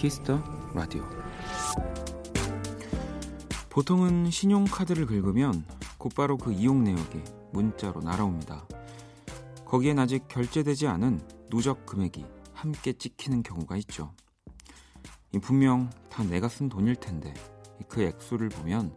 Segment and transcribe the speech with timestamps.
[0.00, 0.42] 키스 더
[0.72, 1.04] 라디오
[3.68, 5.62] 보통은 신용카드를 긁으면
[5.98, 7.22] 곧바로 그 이용 내역이
[7.52, 8.66] 문자로 날아옵니다.
[9.66, 11.20] 거기엔 아직 결제되지 않은
[11.50, 12.24] 누적 금액이
[12.54, 14.14] 함께 찍히는 경우가 있죠.
[15.42, 17.34] 분명 다 내가 쓴 돈일 텐데
[17.86, 18.96] 그 액수를 보면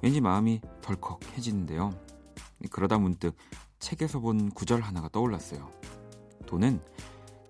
[0.00, 1.90] 왠지 마음이 덜컥해지는데요.
[2.70, 3.36] 그러다 문득
[3.78, 5.70] 책에서 본 구절 하나가 떠올랐어요.
[6.46, 6.82] 돈은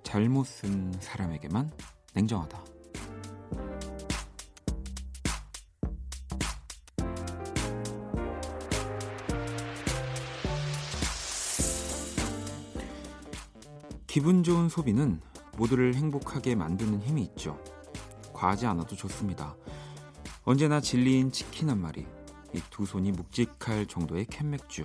[0.02, 1.70] 잘못 쓴 사람에게만
[2.14, 2.59] 냉정하다.
[14.20, 15.18] 기분 좋은 소비는
[15.56, 17.58] 모두를 행복하게 만드는 힘이 있죠.
[18.34, 19.56] 과하지 않아도 좋습니다.
[20.44, 22.06] 언제나 진리인 치킨 한 마리,
[22.54, 24.84] 이 두 손이 묵직할 정도의 캔맥주,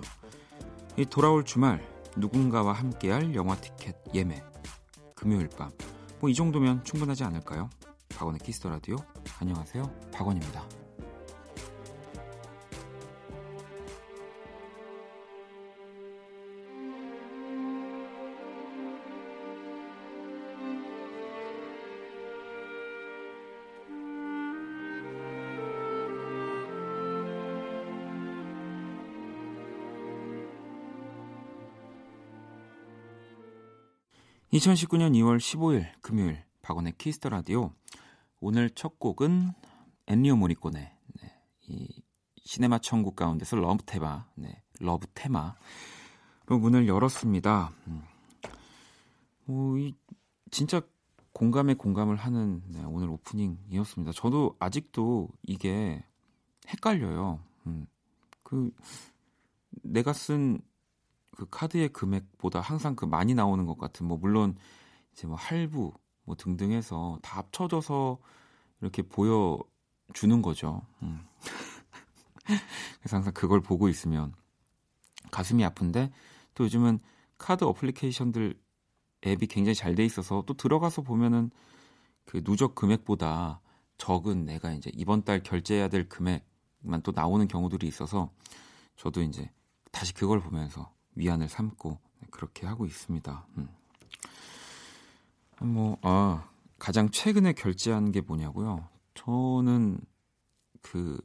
[0.96, 4.42] 이 돌아올 주말 누군가와 함께할 영화 티켓 예매,
[5.14, 5.70] 금요일 밤,
[6.20, 7.68] 뭐 이 정도면 충분하지 않을까요?
[8.16, 8.96] 박원의 키스 더 라디오,
[9.38, 9.82] 안녕하세요,
[10.14, 10.64] 박원입니다.
[34.56, 37.72] 2019년 2월 15일 금요일 박원의 키스 더 라디오
[38.40, 39.52] 오늘 첫 곡은
[40.06, 41.32] 엔니오 모리꼬네 네,
[41.68, 42.02] 이
[42.38, 45.52] 시네마 천국 가운데서 러브 테마 네, 러브 테마로
[46.48, 47.72] 문을 열었습니다.
[47.88, 48.02] 음.
[49.44, 49.94] 뭐, 이
[50.50, 50.80] 진짜
[51.32, 54.12] 공감에 공감을 하는 네, 오늘 오프닝이었습니다.
[54.12, 56.02] 저도 아직도 이게
[56.68, 57.40] 헷갈려요.
[57.66, 57.86] 음.
[58.42, 58.70] 그
[59.82, 60.62] 내가 쓴
[61.36, 64.56] 그 카드의 금액보다 항상 그 많이 나오는 것 같은 뭐 물론
[65.12, 65.92] 이제 뭐 할부
[66.24, 68.18] 뭐 등등 해서 다 합쳐져서
[68.80, 69.58] 이렇게 보여
[70.14, 70.82] 주는 거죠.
[71.02, 71.20] 음.
[73.00, 74.34] 그래서 항상 그걸 보고 있으면
[75.30, 76.10] 가슴이 아픈데
[76.54, 77.00] 또 요즘은
[77.38, 78.58] 카드 어플리케이션들
[79.26, 81.50] 앱이 굉장히 잘 돼 있어서 또 들어가서 보면은
[82.24, 83.60] 그 누적 금액보다
[83.98, 88.32] 적은 내가 이제 이번 달 결제해야 될 금액만 또 나오는 경우들이 있어서
[88.96, 89.50] 저도 이제
[89.90, 91.98] 다시 그걸 보면서 위안을 삼고
[92.30, 93.46] 그렇게 하고 있습니다.
[93.58, 93.68] 음.
[95.62, 98.88] 뭐, 아, 가장 최근에 결제한 게 뭐냐고요?
[99.14, 99.98] 저는
[100.82, 101.18] 그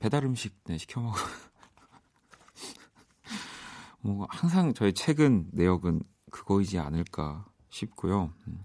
[0.00, 1.14] 배달 음식 네, 시켜 먹어.
[4.00, 8.32] 뭐 항상 저의 최근 내역은 그거이지 않을까 싶고요.
[8.48, 8.64] 음.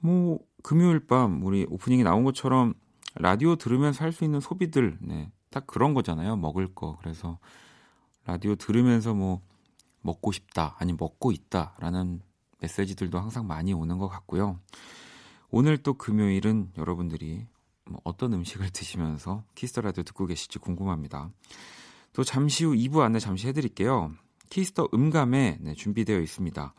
[0.00, 2.74] 뭐 금요일 밤 우리 오프닝에 나온 것처럼
[3.16, 6.36] 라디오 들으면서 할 수 있는 소비들, 네, 딱 그런 거잖아요.
[6.36, 6.96] 먹을 거.
[7.00, 7.38] 그래서
[8.26, 9.40] 라디오 들으면서 뭐
[10.04, 12.20] 먹고 싶다, 아니 먹고 있다라는
[12.60, 14.60] 메시지들도 항상 많이 오는 것 같고요.
[15.50, 17.46] 오늘 또 금요일은 여러분들이
[17.86, 21.30] 뭐 어떤 음식을 드시면서 키스 더 라디오 듣고 계실지 궁금합니다.
[22.12, 24.12] 또 잠시 후 2부 안내 잠시 해드릴게요.
[24.50, 26.74] 키스 더 음감회 네, 준비되어 있습니다.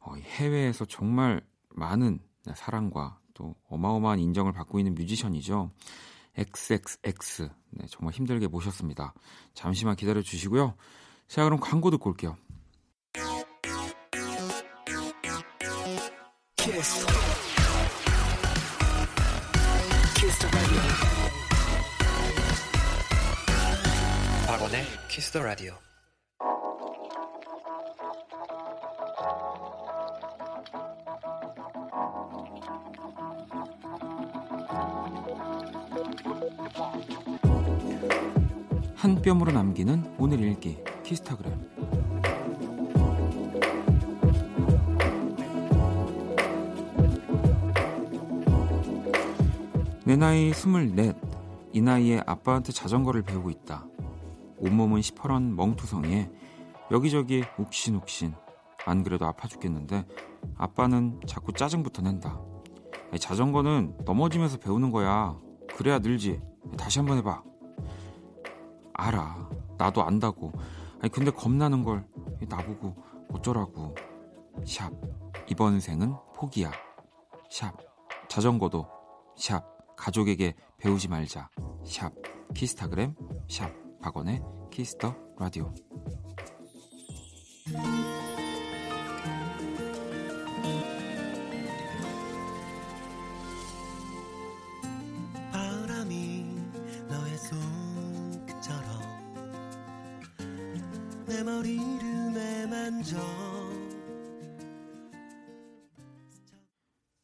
[0.00, 2.20] 어, 해외에서 정말 많은
[2.54, 5.70] 사랑과 또 어마어마한 인정을 받고 있는 뮤지션이죠.
[6.36, 7.50] XXX.
[7.70, 9.14] 네, 정말 힘들게 모셨습니다.
[9.54, 10.74] 잠시만 기다려 주시고요.
[11.28, 12.36] 자, 그럼 광고 듣고 올게요.
[25.32, 25.72] 더 라디오.
[38.94, 41.58] 한 뼘으로 남기는 오늘 일기 키스타그램
[50.04, 51.16] 내 나이 스물넷,
[51.72, 53.91] 이 나이에 아빠한테 자전거를 배우고 있다.
[54.62, 56.30] 온몸은 시퍼런 멍투성이에
[56.90, 58.34] 여기저기 욱신욱신.
[58.84, 60.06] 안 그래도 아파 죽겠는데
[60.56, 62.40] 아빠는 자꾸 짜증부터 낸다.
[63.18, 65.36] 자전거는 넘어지면서 배우는 거야.
[65.76, 66.40] 그래야 늘지.
[66.78, 67.42] 다시 한번 해봐.
[68.94, 69.50] 알아.
[69.78, 70.52] 나도 안다고.
[71.00, 72.06] 아니 근데 겁나는 걸
[72.48, 72.96] 나보고
[73.32, 73.94] 어쩌라고.
[74.64, 74.92] 샵.
[75.48, 76.70] 이번 생은 포기야.
[77.50, 77.76] 샵.
[78.28, 78.86] 자전거도
[79.36, 79.64] 샵.
[79.96, 81.48] 가족에게 배우지 말자.
[81.84, 82.12] 샵
[82.54, 83.14] 키스타그램
[83.48, 85.72] 샵 박원의 키스 더 라디오.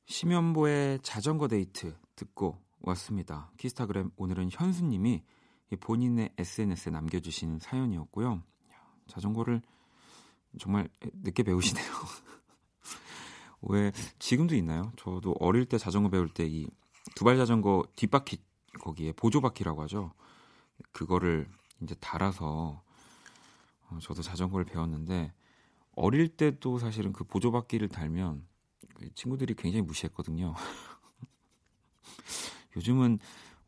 [0.06, 3.50] 심연보의 자전거 데이트 듣고 왔습니다.
[3.56, 5.22] 키스타그램 오늘은 현수님이
[5.76, 8.42] 본인의 SNS에 남겨주신 사연이었고요.
[9.06, 9.60] 자전거를
[10.58, 10.88] 정말
[11.22, 11.86] 늦게 배우시네요.
[13.62, 14.92] 왜 지금도 있나요?
[14.96, 16.68] 저도 어릴 때 자전거 배울 때 이
[17.14, 18.38] 두발 자전거 뒷바퀴
[18.80, 20.12] 거기에 보조바퀴라고 하죠.
[20.92, 21.48] 그거를
[21.82, 22.82] 이제 달아서
[23.90, 25.32] 어, 저도 자전거를 배웠는데
[25.96, 28.46] 어릴 때도 사실은 그 보조바퀴를 달면
[28.94, 30.54] 그 친구들이 굉장히 무시했거든요.
[32.76, 33.18] 요즘은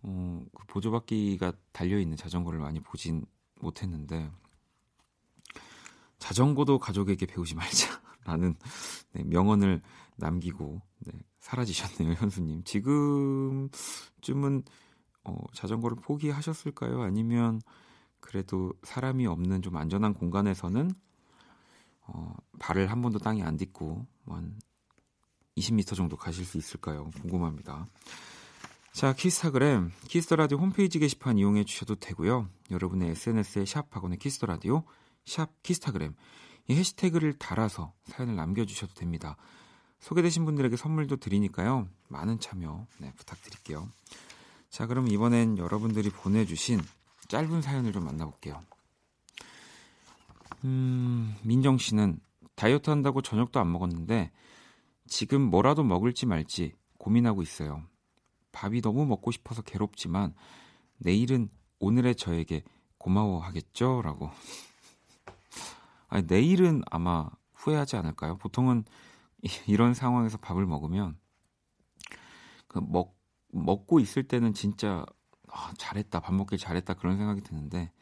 [0.03, 3.25] 어, 그 보조바퀴가 달려 있는 자전거를 많이 보진
[3.61, 4.31] 못했는데
[6.19, 8.55] 자전거도 가족에게 배우지 말자라는
[9.13, 9.83] 네, 명언을
[10.17, 12.63] 남기고 네, 사라지셨네요, 현수님.
[12.65, 14.63] 지금쯤은
[15.25, 17.03] 어, 자전거를 포기하셨을까요?
[17.03, 17.61] 아니면
[18.21, 20.91] 그래도 사람이 없는 좀 안전한 공간에서는
[22.03, 24.59] 어, 발을 한 번도 땅에 안 딛고 한
[25.57, 27.11] 20m 정도 가실 수 있을까요?
[27.21, 27.87] 궁금합니다.
[28.93, 32.49] 자, 키스타그램, 키스 더 라디오 홈페이지 게시판 이용해 주셔도 되고요.
[32.71, 34.83] 여러분의 SNS에 샵 박원의 키스 더 라디오,
[35.25, 36.15] 샵 키스타그램
[36.69, 39.37] 이 해시태그를 달아서 사연을 남겨주셔도 됩니다.
[40.01, 41.89] 소개되신 분들에게 선물도 드리니까요.
[42.09, 43.89] 많은 참여 네, 부탁드릴게요.
[44.71, 46.81] 자, 그럼 이번엔 여러분들이 보내주신
[47.29, 48.61] 짧은 사연을 좀 만나볼게요.
[50.65, 52.19] 음, 민정 씨는
[52.57, 54.33] 다이어트 한다고 저녁도 안 먹었는데
[55.07, 57.85] 지금 뭐라도 먹을지 말지 고민하고 있어요.
[58.53, 60.35] 밥이 너무 먹고 싶어서 괴롭지만
[60.99, 61.49] 내일은
[61.79, 62.63] 오늘의 저에게
[62.99, 64.03] 고마워하겠죠?
[64.03, 64.31] 라고.
[66.09, 68.37] 아니, 내일은 아마 후회하지 않을까요?
[68.37, 68.85] 보통은
[69.67, 71.19] 이런 상황에서 밥을 먹으면
[72.69, 73.17] 그 먹,
[73.49, 75.05] 먹고 있을 때는 진짜
[75.49, 77.93] 아, 잘했다, 밥 먹길 잘했다 그런 생각이 드는데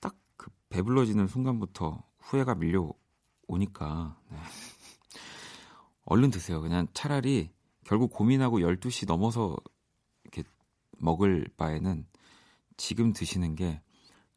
[0.00, 4.38] 딱 그 배불러지는 순간부터 후회가 밀려오니까 네.
[6.04, 6.60] 얼른 드세요.
[6.60, 7.52] 그냥 차라리
[7.86, 9.56] 결국 고민하고 12시 넘어서
[10.24, 10.42] 이렇게
[10.98, 12.04] 먹을 바에는
[12.76, 13.80] 지금 드시는 게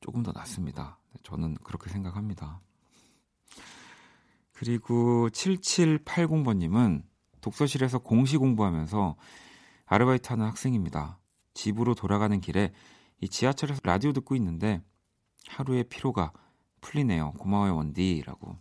[0.02, 1.00] 조금 더 낫습니다.
[1.24, 2.62] 저는 그렇게 생각합니다.
[4.54, 7.04] 그리고 7780번님은
[7.42, 9.16] 독서실에서 공시 공부하면서
[9.86, 11.20] 아르바이트 하는 학생입니다.
[11.56, 12.72] 집으로 돌아가는 길에
[13.20, 14.84] 이 지하철에서 라디오 듣고 있는데
[15.48, 16.32] 하루의 피로가
[16.82, 17.32] 풀리네요.
[17.34, 18.58] 고마워요, 원디 라고.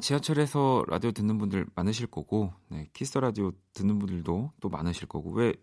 [0.00, 5.54] 지하철에서 라디오 듣는 분들 많으실 거고, 네, 키스 라디오 듣는 분들도 또 많으실 거고, 왜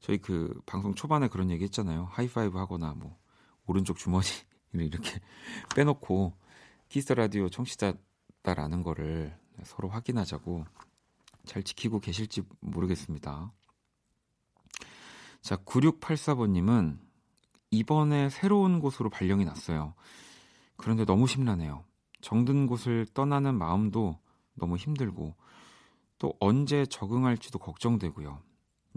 [0.00, 2.08] 저희 그 방송 초반에 그런 얘기 했잖아요.
[2.10, 3.18] 하이파이브 하거나 뭐
[3.66, 4.32] 오른쪽 주머니를
[4.74, 5.20] 이렇게
[5.76, 6.32] 빼놓고
[6.88, 10.64] 키스 라디오 청취자다라는 거를 서로 확인하자고
[11.44, 13.52] 잘 지키고 계실지 모르겠습니다.
[15.42, 16.98] 자, 9684번님은
[17.70, 19.94] 이번에 새로운 곳으로 발령이 났어요.
[20.76, 21.84] 그런데 너무 심란해요.
[22.20, 24.18] 정든 곳을 떠나는 마음도
[24.54, 25.34] 너무 힘들고
[26.18, 28.40] 또 언제 적응할지도 걱정되고요.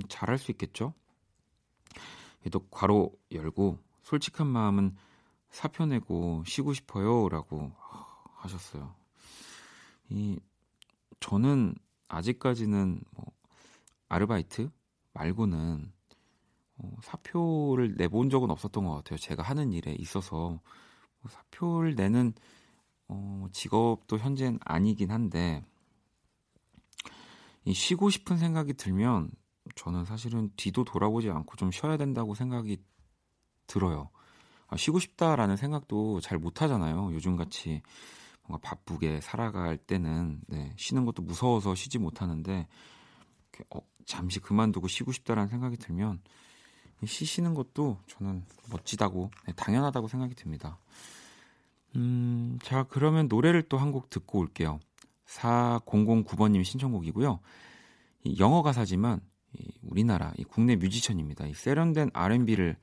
[0.09, 0.93] 잘할 수 있겠죠?
[2.51, 4.95] 또 괄호 열고 솔직한 마음은
[5.49, 7.71] 사표 내고 쉬고 싶어요라고
[8.35, 8.93] 하셨어요.
[10.09, 10.39] 이
[11.19, 11.75] 저는
[12.09, 13.25] 아직까지는 뭐
[14.09, 14.69] 아르바이트
[15.13, 15.91] 말고는
[16.77, 19.17] 어, 사표를 내본 적은 없었던 것 같아요.
[19.17, 20.59] 제가 하는 일에 있어서
[21.19, 22.33] 뭐 사표를 내는
[23.07, 25.63] 어, 직업도 현재는 아니긴 한데
[27.65, 29.31] 이 쉬고 싶은 생각이 들면
[29.75, 32.77] 저는 사실은 뒤도 돌아보지 않고 좀 쉬어야 된다고 생각이
[33.67, 34.09] 들어요.
[34.67, 37.13] 아, 쉬고 싶다라는 생각도 잘 못하잖아요.
[37.13, 37.81] 요즘같이
[38.47, 42.67] 뭔가 바쁘게 살아갈 때는 네, 쉬는 것도 무서워서 쉬지 못하는데
[43.73, 46.21] 어, 잠시 그만두고 쉬고 싶다라는 생각이 들면
[47.05, 50.79] 쉬시는 것도 저는 멋지다고 네, 당연하다고 생각이 듭니다.
[51.95, 54.79] 음, 자 그러면 노래를 또 한 곡 듣고 올게요.
[55.27, 57.39] 4009번님 신청곡이고요.
[58.39, 59.19] 영어 가사지만
[59.53, 61.45] 이 우리나라 이 국내 뮤지션입니다.
[61.47, 62.77] 이 세련된 R&B를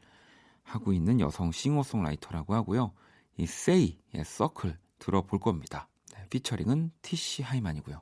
[0.62, 2.92] 하고 있는 여성 싱어송라이터라고 하고요.
[3.36, 5.88] 이 SAAY의 Circle 들어볼 겁니다.
[6.14, 8.00] 네, 피처링은 Tish Hyman이고요.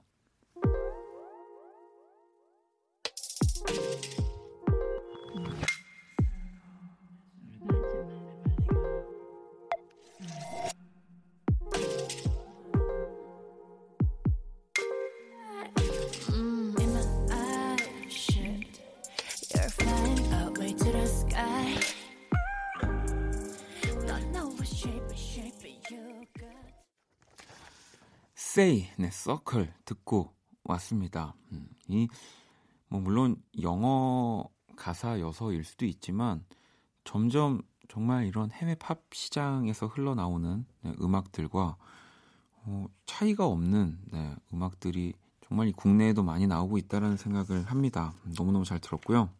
[28.59, 30.33] Say, 네, Circle 듣고
[30.65, 31.37] 왔습니다.
[31.53, 32.09] 음, 이,
[32.89, 36.45] 뭐, 물론 영어 가사여서일 수도 있지만
[37.05, 41.77] 점점 정말 이런 해외 팝 시장에서 흘러나오는 네, 음악들과
[42.65, 45.13] 어, 차이가 없는 네, 음악들이
[45.47, 48.13] 정말 이 국내에도 많이 나오고 있다는 생각을 합니다.
[48.37, 49.31] 너무너무 잘 들었고요.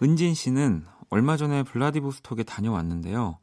[0.00, 3.38] 은진 씨는 얼마 전에 블라디보스톡에 다녀왔는데요.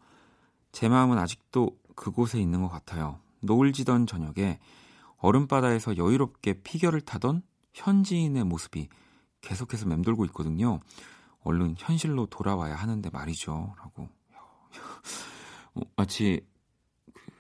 [0.72, 3.20] 제 마음은 아직도 그곳에 있는 것 같아요.
[3.46, 4.60] 노을 지던 저녁에
[5.18, 7.42] 얼음바다에서 여유롭게 피겨를 타던
[7.74, 8.90] 현지인의 모습이
[9.42, 10.80] 계속해서 맴돌고 있거든요.
[11.42, 13.75] 얼른 현실로 돌아와야 하는데 말이죠.
[13.78, 14.10] 라고.
[15.75, 16.46] 어, 마치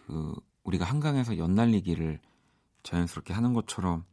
[0.05, 0.33] 그
[0.63, 2.19] 우리가 한강에서 연날리기를
[2.83, 4.05] 자연스럽게 하는 것처럼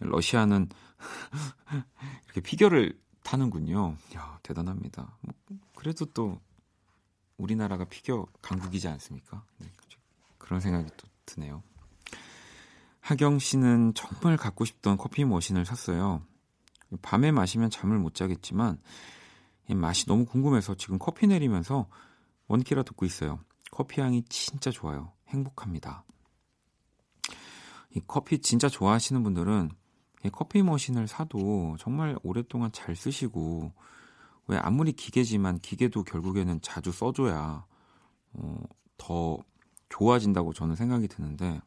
[0.00, 0.68] 러시아는
[2.24, 3.96] 이렇게 피겨를 타는군요.
[4.14, 5.16] 야, 대단합니다.
[5.20, 5.34] 뭐,
[5.74, 6.40] 그래도 또
[7.38, 9.44] 우리나라가 피겨 강국이지 않습니까?
[9.58, 9.66] 네,
[10.46, 11.62] 그런 생각이 또 드네요.
[13.00, 16.22] 하경 씨는 정말 갖고 싶던 커피 머신을 샀어요.
[17.02, 18.80] 밤에 마시면 잠을 못 자겠지만
[19.74, 21.88] 맛이 너무 궁금해서 지금 커피 내리면서
[22.46, 23.40] 원키라 듣고 있어요.
[23.72, 25.12] 커피 향이 진짜 좋아요.
[25.28, 26.04] 행복합니다.
[27.90, 29.70] 이 커피 진짜 좋아하시는 분들은
[30.32, 33.72] 커피 머신을 사도 정말 오랫동안 잘 쓰시고
[34.46, 37.64] 왜 아무리 기계지만 기계도 결국에는 자주 써줘야
[38.32, 38.58] 어,
[38.96, 39.38] 더
[39.88, 41.60] 좋아진다고 저는 생각이 드는데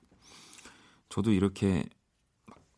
[1.09, 1.83] 저도 이렇게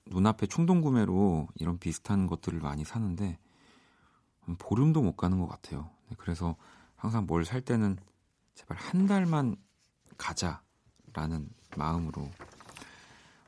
[0.08, 3.38] 눈앞에 충동 구매로 이런 비슷한 것들을 많이 사는데
[4.58, 5.90] 보름도 못 가는 것 같아요.
[6.10, 6.56] 네, 그래서
[6.96, 7.98] 항상 뭘 살 때는
[8.56, 9.56] 제발 한 달만
[10.18, 12.30] 가자라는 마음으로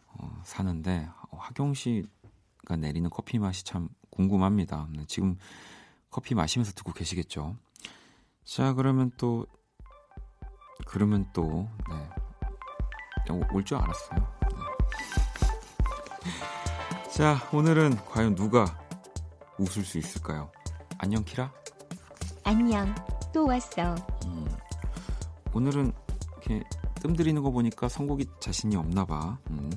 [0.07, 4.87] 어, 사는데 어, 하경 씨가 내리는 커피 맛이 참 궁금합니다.
[4.91, 5.37] 네, 지금
[6.09, 7.57] 커피 마시면서 듣고 계시겠죠?
[8.43, 9.45] 자 그러면 또
[10.85, 12.09] 그러면 또 네.
[13.53, 14.27] 올 줄 알았어요.
[14.41, 14.47] 네.
[17.15, 18.65] 자 오늘은 과연 누가
[19.57, 20.51] 웃을 수 있을까요?
[20.97, 21.51] 안녕 키라.
[22.43, 22.93] 안녕.
[23.33, 23.95] 또 왔어.
[24.25, 24.45] 음,
[25.53, 25.91] 오늘은
[26.31, 26.63] 이렇게
[27.01, 29.37] 뜸들이는 거 보니까 선곡이 자신이 없나 봐.
[29.49, 29.71] 음.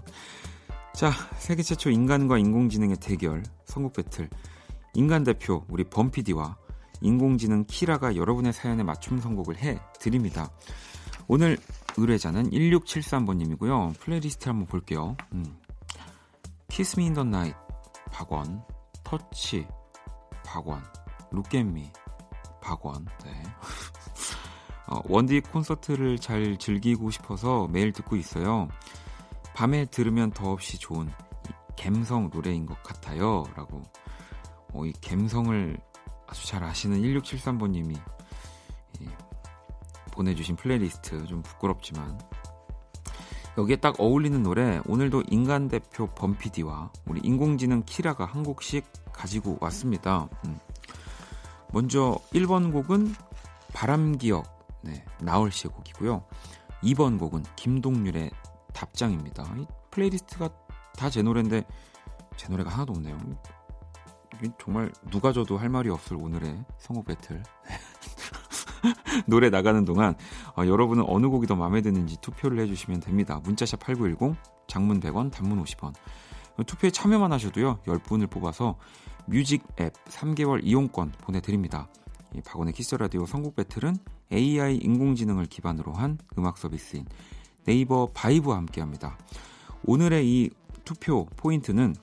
[0.95, 4.29] 자, 세계 최초 인간과 인공지능의 대결, 선곡 배틀.
[4.95, 6.57] 인간 대표 우리 범피디와
[7.03, 10.51] 인공지능 키라가 여러분의 사연에 맞춤 선곡을 해 드립니다.
[11.29, 11.59] 오늘
[11.97, 13.99] 의뢰자는 1673번님이고요.
[13.99, 15.17] 플레이리스트 한번 볼게요.
[15.33, 15.57] 음.
[16.69, 17.55] Kiss Me in the Night
[18.13, 18.63] 박원
[19.03, 19.67] 터치
[20.45, 20.83] 박원
[21.33, 21.91] Look at Me
[22.61, 23.43] 박원 네.
[24.89, 28.69] 어, 원디 콘서트를 잘 즐기고 싶어서 매일 듣고 있어요.
[29.55, 31.11] 밤에 들으면 더없이 좋은
[31.77, 33.45] 갬성 노래인 것 같아요.
[33.57, 33.83] 라고
[34.73, 35.77] 어, 이 갬성을
[36.29, 37.99] 아주 잘 아시는 1673번님이
[40.17, 42.19] 보내주신 플레이리스트 좀 부끄럽지만
[43.59, 50.29] 여기에 딱 어울리는 노래 오늘도 인간 대표 범피디와 우리 인공지능 키라가 한 곡씩 가지고 왔습니다.
[50.47, 50.59] 음.
[51.73, 53.15] 먼저 1번 곡은
[53.73, 56.25] 바람기억 네, 나얼 씨의 곡이고요.
[56.83, 58.31] 2번 곡은 김동률의
[58.73, 59.45] 답장입니다.
[59.59, 60.51] 이 플레이리스트가
[60.97, 61.65] 다 제 노래인데
[62.37, 63.19] 제 노래가 하나도 없네요.
[64.59, 67.43] 정말 누가 져도 할 말이 없을 오늘의 선곡 배틀.
[69.27, 70.15] 노래 나가는 동안
[70.57, 73.41] 어, 여러분은 어느 곡이 더 마음에 드는지 투표를 해주시면 됩니다.
[73.45, 75.95] 문자 샵 8910, 장문 100원, 단문 50원.
[76.67, 78.77] 투표에 참여만 하셔도요, 10분을 뽑아서
[79.27, 81.89] 뮤직 앱 3개월 이용권 보내드립니다.
[82.45, 83.97] 박원의 키스라디오 선곡 배틀은
[84.33, 87.07] AI 인공지능을 기반으로 한 음악 서비스인
[87.65, 89.19] 네이버 바이브와 함께 합니다.
[89.85, 90.51] 오늘의 이
[90.85, 91.95] 투표 포인트는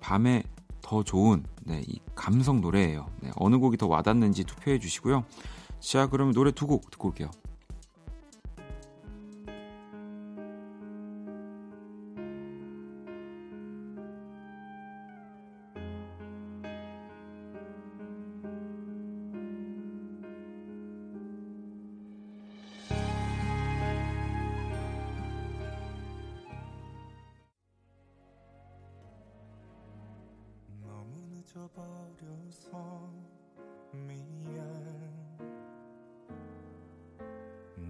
[0.00, 0.42] 밤에
[0.82, 3.06] 더 좋은 네, 이 감성 노래예요.
[3.20, 5.24] 네, 어느 곡이 더 와닿는지 투표해 주시고요.
[5.84, 7.30] 자, 그러면 노래 두 곡 듣고 올게요.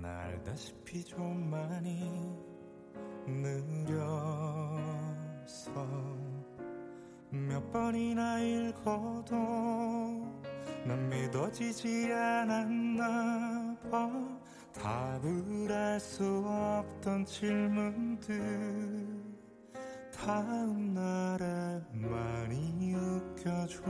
[0.04, 2.38] 날다시피 좀 많이
[3.26, 3.96] 느려서
[7.30, 9.34] 몇 번이나 읽어도
[10.84, 14.10] 난 믿어지지 않았나 봐.
[14.74, 18.34] 답을 할수 없던 질문들
[20.12, 23.84] 다음 날에 많이 웃겨줘야지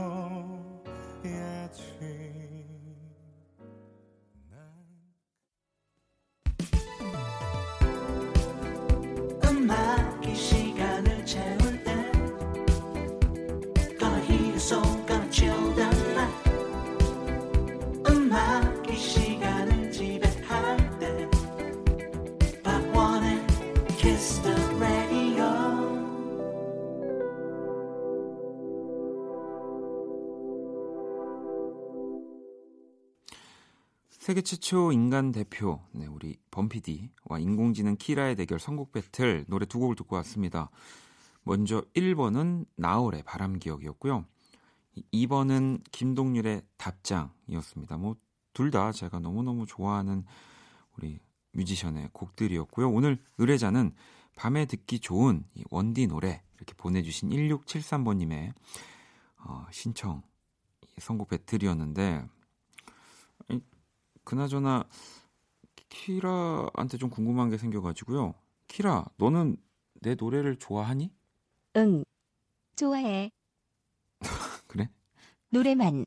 [34.25, 39.95] 세계 최초 인간 대표, 네, 우리 범피디와 인공지능 키라의 대결 선곡 배틀 노래 두 곡을
[39.95, 40.71] 듣고 왔습니다.
[41.43, 44.25] 먼저 1번은 나월의 바람기억이었고요.
[45.13, 47.97] 2번은 김동률의 답장이었습니다.
[47.97, 48.15] 뭐,
[48.53, 50.25] 둘 다 제가 너무너무 좋아하는
[50.97, 51.19] 우리
[51.51, 52.89] 뮤지션의 곡들이었고요.
[52.89, 53.93] 오늘 의뢰자는
[54.35, 58.53] 밤에 듣기 좋은 원디 노래 이렇게 보내주신 1673번님의
[59.45, 60.23] 어, 신청
[60.97, 62.27] 선곡 배틀이었는데
[64.25, 64.83] 그나저나
[65.89, 68.33] 키라한테 좀 궁금한 게 생겨가지고요.
[68.67, 69.57] 키라, 너는
[70.01, 71.11] 내 노래를 좋아하니?
[71.77, 72.03] 응,
[72.75, 73.31] 좋아해.
[74.67, 74.89] 그래?
[75.49, 76.05] 노래만.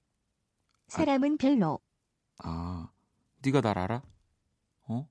[0.89, 1.81] 사람은 아, 별로.
[2.39, 2.91] 아,
[3.43, 4.03] 네가 날 알아?
[4.89, 5.09] 어?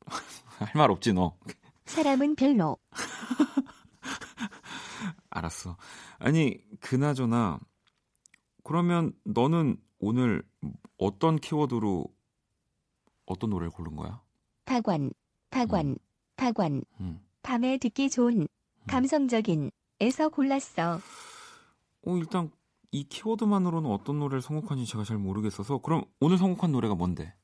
[0.58, 1.36] 할 말 없지 너.
[1.86, 2.76] 사람은 별로.
[5.30, 5.76] 알았어.
[6.18, 7.58] 아니 그나저나
[8.62, 10.42] 그러면 너는 오늘
[10.98, 12.06] 어떤 키워드로
[13.26, 14.22] 어떤 노래를 고른 거야?
[14.64, 15.12] 박원,
[15.50, 15.96] 박원, 음.
[16.36, 16.82] 박원.
[17.00, 17.20] 음.
[17.42, 18.46] 밤에 듣기 좋은 음.
[18.86, 19.70] 감성적인
[20.00, 20.98] 에서 골랐어.
[22.06, 22.50] 어 일단
[22.90, 27.34] 이 키워드만으로는 어떤 노래를 선곡한지 제가 잘 모르겠어서 그럼 오늘 선곡한 노래가 뭔데?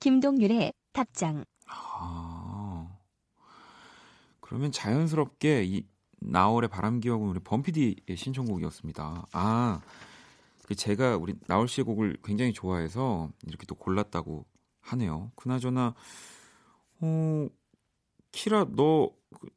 [0.00, 1.44] 김동률의 답장.
[1.66, 2.94] 아
[4.40, 5.86] 그러면 자연스럽게 이
[6.20, 9.26] 나월의 바람기하고 우리 범피디의 신청곡이었습니다.
[9.32, 9.80] 아그
[10.74, 14.46] 제가 우리 나올 씨의 곡을 굉장히 좋아해서 이렇게 또 골랐다고
[14.80, 15.30] 하네요.
[15.36, 15.94] 그나저나
[17.00, 17.48] 어
[18.32, 19.48] 키라 너그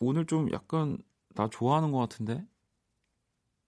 [0.00, 0.98] 오늘 좀 약간
[1.34, 2.44] 나 좋아하는 것 같은데?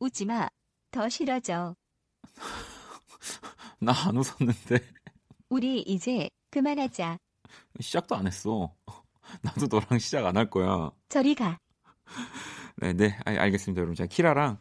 [0.01, 0.49] 웃지 마.
[0.90, 1.77] 더 싫어져.
[3.81, 4.79] 나 안 웃었는데.
[5.49, 7.18] 우리 이제 그만하자.
[7.81, 8.75] 시작도 안 했어.
[9.42, 10.90] 나도 너랑 시작 안 할 거야.
[11.09, 11.59] 저리 가.
[12.79, 13.95] 네, 네, 알겠습니다, 여러분.
[13.95, 14.59] 제가 키라랑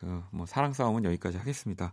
[0.00, 1.92] 그뭐 사랑 싸움은 여기까지 하겠습니다.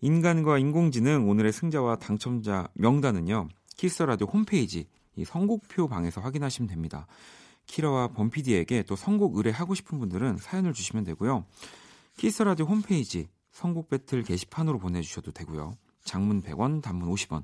[0.00, 3.48] 인간과 인공지능 오늘의 승자와 당첨자 명단은요.
[3.76, 7.06] 키스 라디오 홈페이지 이 선곡표 방에서 확인하시면 됩니다.
[7.66, 11.44] 키라와 범피디에게 또 선곡 의뢰하고 싶은 분들은 사연을 주시면 되고요.
[12.16, 15.76] 키스 라디오 홈페이지 선곡 배틀 게시판으로 보내주셔도 되고요.
[16.04, 17.42] 장문 100원, 단문 50원,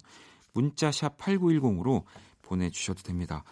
[0.53, 2.05] 문자 샵 8910으로
[2.43, 3.45] 보내주셔도 됩니다.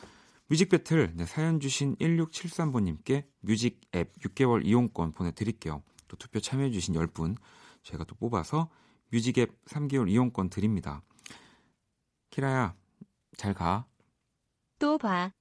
[0.48, 5.82] 뮤직 배틀 네, 사연 주신 1673번님께 뮤직 앱 6개월 이용권 보내드릴게요.
[6.08, 7.36] 또 투표 참여해주신 10분
[7.82, 8.68] 제가 또 뽑아서
[9.10, 11.02] 뮤직 앱 3개월 이용권 드립니다.
[12.30, 12.74] 키라야
[13.36, 13.86] 잘 가.
[14.78, 15.32] 또 봐.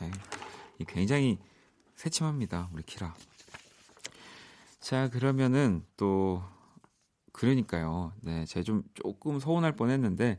[0.00, 0.10] 네,
[0.86, 1.38] 굉장히
[1.94, 3.14] 새침합니다 우리 키라.
[4.80, 6.42] 자 그러면은 또
[7.32, 8.12] 그러니까요.
[8.20, 10.38] 네, 제가 좀 조금 서운할 뻔 했는데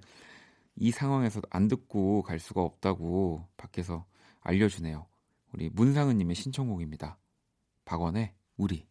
[0.75, 4.05] 이 상황에서 안 듣고 갈 수가 없다고 밖에서
[4.41, 5.05] 알려주네요.
[5.53, 7.17] 우리 문상은님의 신청곡입니다.
[7.85, 8.87] 박원의 우리.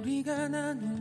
[0.00, 0.99] 우리가 나눈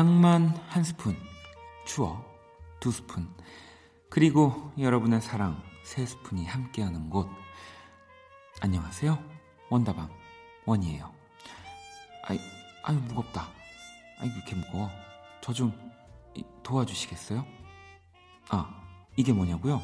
[0.00, 1.14] 낭만 한 스푼,
[1.84, 2.24] 추억
[2.80, 3.28] 두 스푼,
[4.08, 7.28] 그리고 여러분의 사랑 세 스푼이 함께하는 곳.
[8.62, 9.22] 안녕하세요.
[9.68, 10.08] 원다방
[10.64, 11.12] 원이에요.
[12.24, 12.40] 아이,
[12.82, 13.50] 아유 무겁다.
[14.20, 14.88] 아이 이렇게 무거워.
[15.42, 15.70] 저 좀
[16.62, 17.44] 도와주시겠어요?
[18.48, 18.82] 아,
[19.16, 19.82] 이게 뭐냐고요?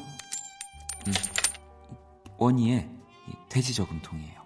[1.05, 1.13] 음,
[2.39, 2.89] 원이의
[3.49, 4.41] 돼지 저금통이에요.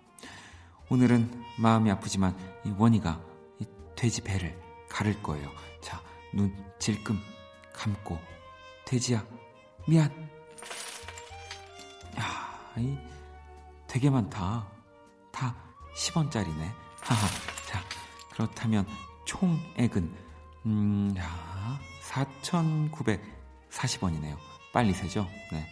[0.89, 3.21] 오늘은 마음이 아프지만 이 원이가
[3.61, 4.60] 이 돼지 배를
[4.91, 5.49] 가를 거예요.
[5.81, 5.99] 자,
[6.33, 7.19] 눈 질끔
[7.73, 8.19] 감고
[8.85, 9.25] 돼지야
[9.87, 10.11] 미안.
[12.19, 12.95] 야, 이
[13.87, 14.67] 되게 많다.
[15.31, 15.55] 다
[15.95, 16.71] 10원짜리네.
[17.01, 17.27] 하하.
[17.67, 17.81] 자,
[18.31, 18.85] 그렇다면
[19.25, 20.15] 총액은
[20.67, 21.79] 음, 야,
[23.69, 24.37] 4,940원이네요.
[24.73, 25.27] 빨리 세죠?
[25.51, 25.67] 네.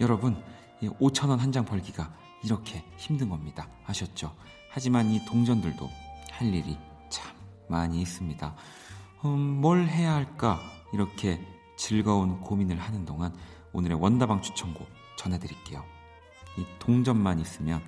[0.00, 0.42] 여러분,
[0.82, 3.68] 5,000원 한 장 벌기가 이렇게 힘든 겁니다.
[3.86, 4.34] 아셨죠?
[4.70, 5.90] 하지만 이 동전들도
[6.32, 6.78] 할 일이
[7.70, 8.54] 많이 있습니다.
[9.24, 10.60] 음, 뭘 해야 할까?
[10.92, 11.40] 이렇게
[11.76, 13.34] 즐거운 고민을 하는 동안
[13.72, 15.84] 오늘의 원다방 추천곡 전해드릴게요.
[16.58, 17.82] 이 동전만 있으면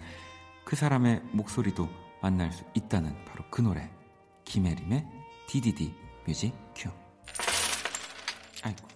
[0.65, 1.89] 그 사람의 목소리도
[2.23, 3.91] 만날 수 있다는 바로 그 노래
[4.45, 5.07] 김혜림의
[5.49, 5.95] DDD
[6.27, 6.89] 뮤직 큐
[8.63, 8.92] 아이고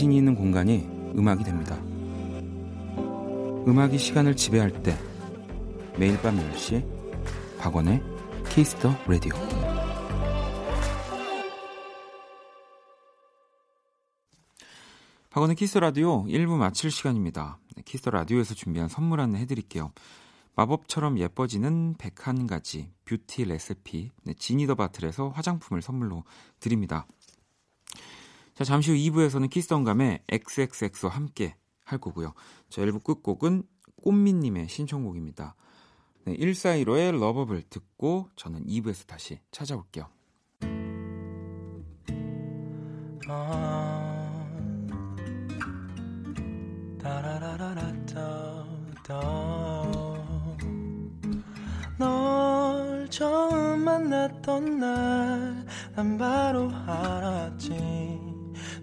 [0.00, 1.76] 당신이 있는 공간이 음악이 됩니다.
[3.68, 4.96] 음악이 시간을 지배할 때
[5.98, 8.02] 매일 밤 10시 박원의
[8.48, 9.34] Kiss the Radio
[15.28, 17.58] 박원의 키스 라디오 1부 마칠 시간입니다.
[17.76, 19.92] 네, 키스 라디오에서 준비한 선물 안내 해드릴게요.
[20.56, 26.24] 마법처럼 예뻐지는 101가지 뷰티 레시피 네, 지니더 바틀에서 화장품을 선물로
[26.58, 27.06] 드립니다.
[28.60, 32.34] 자, 잠시 후 2부에서는 키스던감의 XXX와 함께 할 거고요.
[32.68, 33.62] 자, 1부 끝곡은
[34.02, 35.54] 꽃미님의 신청곡입니다.
[36.26, 40.10] 네, 1415의 러버블 듣고 저는 2부에서 다시 찾아올게요.
[43.28, 44.44] 아,
[51.98, 55.70] 널 처음 만났던 날
[56.00, 58.29] 난 바로 알았지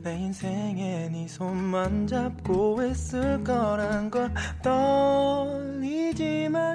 [0.08, 6.00] 내 인생에 네 손만 잡고 있을 거란 걸 떨리지만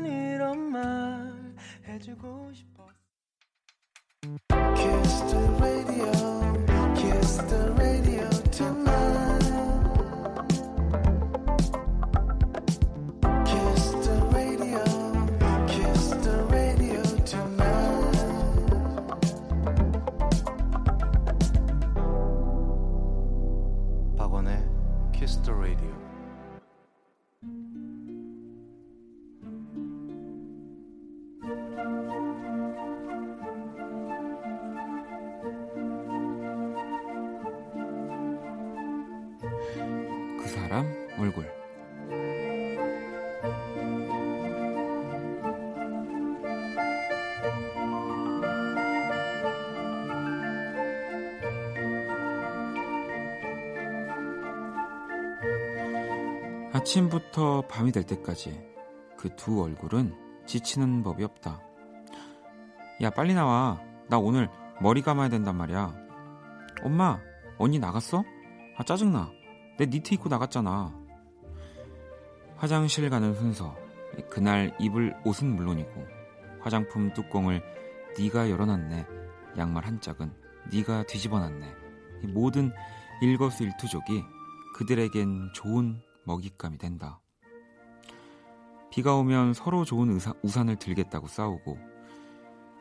[0.05, 1.33] 이런 말
[1.88, 2.87] 해주고 싶어
[4.77, 6.12] Kiss the radio,
[6.95, 9.22] kiss the radio tonight
[56.93, 58.61] 아침부터 밤이 될 때까지
[59.17, 61.63] 그 두 얼굴은 지치는 법이 없다.
[63.01, 63.81] 야, 빨리 나와.
[64.11, 65.95] 나 오늘 머리 감아야 된단 말이야.
[66.83, 67.19] 엄마,
[67.57, 68.23] 언니 나갔어?
[68.77, 69.31] 아, 짜증나.
[69.79, 70.95] 내 니트 입고 나갔잖아.
[72.57, 73.75] 화장실 가는 순서.
[74.29, 76.07] 그날 입을 옷은 물론이고
[76.61, 77.63] 화장품 뚜껑을
[78.19, 79.07] 네가 열어놨네.
[79.57, 80.31] 양말 한 짝은
[80.71, 81.75] 네가 뒤집어놨네.
[82.35, 82.71] 모든
[83.23, 84.23] 일거수일투족이
[84.75, 87.21] 그들에겐 좋은 먹잇감이 된다.
[88.91, 91.79] 비가 오면 서로 좋은 우산, 우산을 들겠다고 싸우고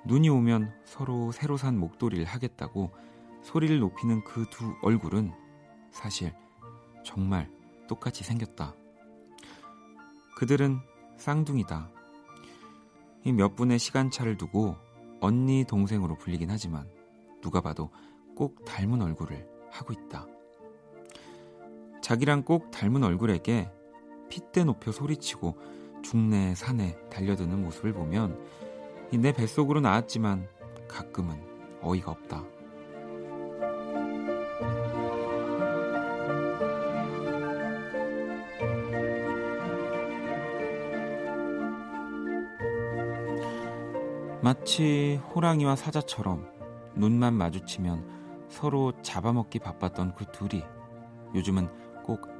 [0.06, 2.92] 눈이 오면 서로 새로 산 목도리를 하겠다고
[3.44, 5.32] 소리를 높이는 그 두 얼굴은
[5.92, 6.34] 사실
[7.04, 7.50] 정말
[7.88, 8.76] 똑같이 생겼다.
[10.38, 10.80] 그들은
[11.18, 11.92] 쌍둥이다.
[13.38, 14.76] 몇 분의 시간차를 두고
[15.20, 16.90] 언니 동생으로 불리긴 하지만
[17.42, 17.92] 누가 봐도
[18.36, 20.26] 꼭 닮은 얼굴을 하고 있다.
[22.12, 23.72] 자기랑 꼭 닮은 얼굴에게
[24.30, 25.56] 핏대 높여 소리치고
[26.04, 28.38] 중내 산에 달려드는 모습을 보면
[29.14, 30.46] 내 뱃속으로 나왔지만
[30.90, 31.42] 가끔은
[31.82, 32.44] 어이가 없다.
[44.42, 46.46] 마치 호랑이와 사자처럼
[46.96, 50.62] 눈만 마주치면 서로 잡아먹기 바빴던 그 둘이
[51.34, 51.91] 요즘은 꼭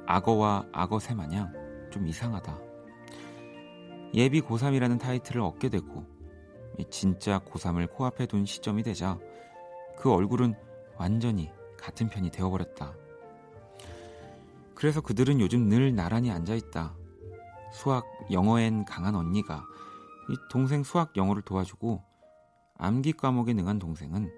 [0.06, 1.52] 악어와 악어새 마냥
[1.90, 2.58] 좀 이상하다.
[4.14, 6.04] 예비 고3이라는 타이틀을 얻게 되고
[6.90, 9.18] 진짜 고3을 코앞에 둔 시점이 되자
[9.96, 10.54] 그 얼굴은
[10.96, 12.94] 완전히 같은 편이 되어버렸다.
[14.74, 16.94] 그래서 그들은 요즘 늘 나란히 앉아있다.
[17.72, 19.64] 수학 영어엔 강한 언니가
[20.28, 22.02] 이 동생 수학 영어를 도와주고
[22.76, 24.30] 암기 과목에 능한 동생은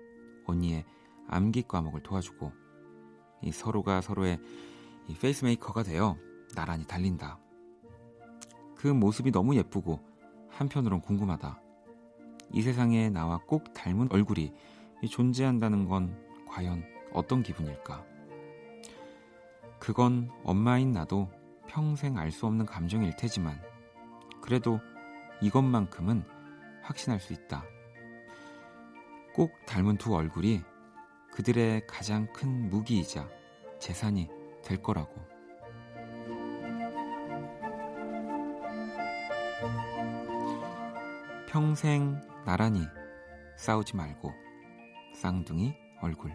[0.46, 0.84] 언니의
[1.28, 2.52] 암기 과목을 도와주고
[3.42, 4.38] 이 서로가 서로의
[5.06, 6.16] 이 페이스메이커가 되어
[6.54, 7.38] 나란히 달린다.
[8.76, 10.00] 그 모습이 너무 예쁘고
[10.48, 11.60] 한편으론 궁금하다.
[12.52, 14.52] 이 세상에 나와 꼭 닮은 얼굴이
[15.10, 16.16] 존재한다는 건
[16.48, 18.04] 과연 어떤 기분일까?
[19.78, 21.30] 그건 엄마인 나도
[21.66, 23.60] 평생 알 수 없는 감정일 테지만
[24.40, 24.80] 그래도
[25.42, 26.24] 이것만큼은
[26.82, 27.64] 확신할 수 있다.
[29.34, 30.62] 꼭 닮은 두 얼굴이
[31.32, 33.28] 그들의 가장 큰 무기이자
[33.80, 34.28] 재산이
[34.64, 35.14] 될 거라고.
[41.48, 42.84] 평생 나란히
[43.56, 44.32] 싸우지 말고
[45.14, 46.32] 쌍둥이 얼굴.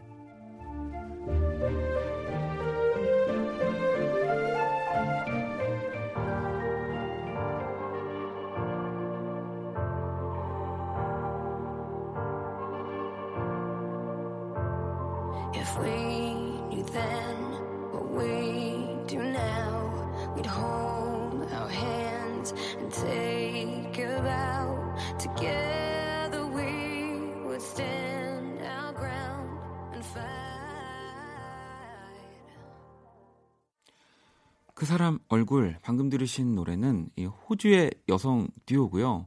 [36.29, 37.09] 들으신 노래는
[37.49, 39.25] 호주의 여성 듀오고요.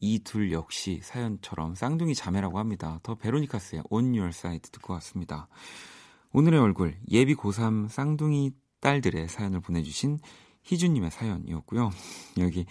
[0.00, 2.98] 이 둘 역시 사연처럼 쌍둥이 자매라고 합니다.
[3.02, 5.48] 더 베로니카스의 On Your Side 듣고 왔습니다.
[6.32, 10.18] 오늘의 얼굴 예비 고3 쌍둥이 딸들의 사연을 보내주신
[10.64, 11.90] 희준님의 사연이었고요.
[12.40, 12.64] 여기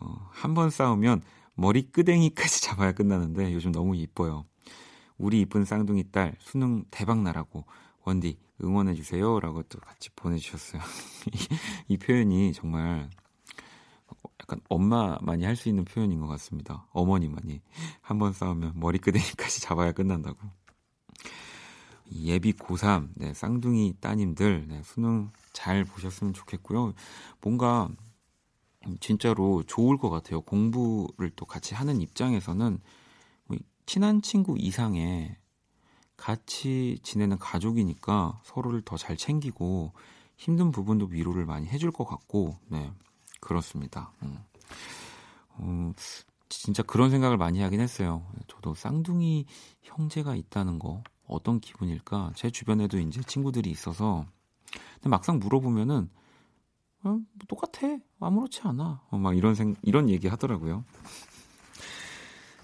[0.00, 1.22] 어, 한 번 싸우면
[1.54, 4.44] 머리 끄댕이까지 잡아야 끝나는데 요즘 너무 이뻐요.
[5.16, 7.64] 우리 이쁜 쌍둥이 딸 수능 대박 나라고
[8.04, 10.82] 원디 응원해 주세요라고 또 같이 보내주셨어요.
[11.88, 13.10] 이, 표현이 정말
[14.40, 16.86] 약간 엄마만이 할 수 있는 표현인 것 같습니다.
[16.92, 17.60] 어머니만이
[18.00, 20.38] 한 번 싸우면 머리끄댕이까지 잡아야 끝난다고.
[22.12, 26.92] 예비 고3 네, 쌍둥이 따님들 네, 수능 잘 보셨으면 좋겠고요.
[27.40, 27.88] 뭔가
[29.00, 30.40] 진짜로 좋을 것 같아요.
[30.40, 32.80] 공부를 또 같이 하는 입장에서는
[33.44, 35.36] 뭐 친한 친구 이상의
[36.20, 39.92] 같이 지내는 가족이니까 서로를 더 잘 챙기고
[40.36, 42.92] 힘든 부분도 위로를 많이 해줄 것 같고, 네,
[43.40, 44.12] 그렇습니다.
[44.22, 44.38] 음.
[45.60, 45.94] 음,
[46.48, 48.26] 진짜 그런 생각을 많이 하긴 했어요.
[48.48, 49.46] 저도 쌍둥이
[49.82, 52.32] 형제가 있다는 거 어떤 기분일까?
[52.34, 54.26] 제 주변에도 이제 친구들이 있어서,
[54.94, 56.10] 근데 막상 물어보면은
[57.02, 60.84] 어, 뭐 똑같아, 아무렇지 않아, 어, 막 이런 생 이런 얘기 하더라고요.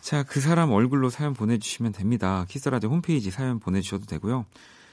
[0.07, 2.47] 자, 그 사람 얼굴로 사연 보내주시면 됩니다.
[2.49, 4.47] 키스라디오 홈페이지 사연 보내주셔도 되고요.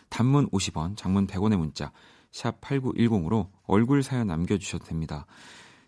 [0.10, 1.91] 단문 50원, 장문 100원의 문자,
[2.32, 5.28] 샵 8910으로 얼굴 사연 남겨주셔도 됩니다.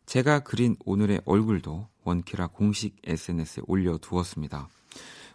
[0.06, 4.70] 제가 그린 오늘의 얼굴도 원키라 공식 SNS에 올려두었습니다.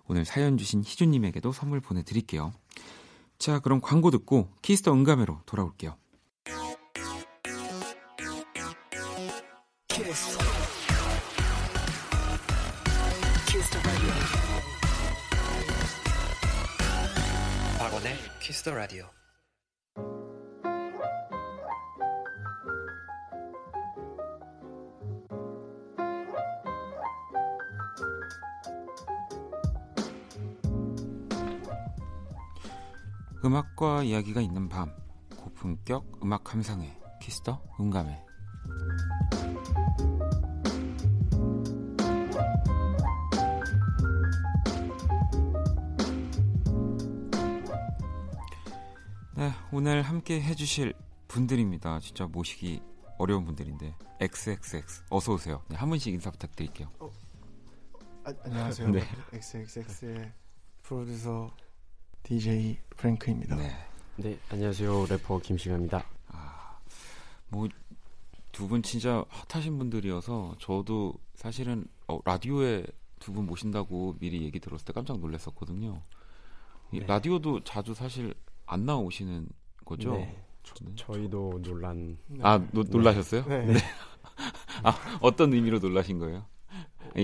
[0.06, 2.52] 오늘 사연 주신 희준님에게도 선물 보내드릴게요.
[3.40, 5.96] 자, 그럼 광고 듣고 Kiss the 음감회로 돌아올게요.
[18.50, 19.08] 키스 더 라디오.
[33.44, 34.96] 음악과 이야기가 있는 밤
[35.36, 38.29] 고품격 음악 감상회 키스터 음감회
[49.72, 50.94] 오늘 함께 해주실
[51.28, 52.00] 분들입니다.
[52.00, 52.80] 진짜 모시기
[53.18, 55.62] 어려운 분들인데 XXX 어서 오세요.
[55.68, 56.90] 네, 한 분씩 인사 부탁드릴게요.
[56.98, 57.10] 어,
[58.24, 58.90] 아, 안녕하세요.
[58.90, 59.02] 네.
[59.32, 60.32] XXX의
[60.82, 61.50] 프로듀서
[62.24, 63.56] DJ 프랭크입니다.
[63.56, 63.70] 네.
[64.16, 65.06] 네, 안녕하세요.
[65.06, 66.04] 래퍼 김시가입니다.
[66.28, 66.78] 아,
[67.48, 67.68] 뭐
[68.52, 72.84] 두 분 진짜 핫하신 분들이어서 저도 사실은 어, 라디오에
[73.20, 76.02] 두 분 모신다고 미리 얘기 들었을 때 깜짝 놀랐었거든요.
[76.92, 77.00] 네.
[77.06, 78.34] 라디오도 자주 사실
[78.66, 79.48] 안 나오시는
[79.90, 80.12] 거죠?
[80.14, 80.36] 네.
[80.94, 82.16] 저, 희도 놀란.
[82.42, 83.44] 아 노, 놀라셨어요?
[83.46, 83.64] 네.
[83.66, 83.74] 네.
[84.84, 86.46] 아 어떤 의미로 놀라신 거예요?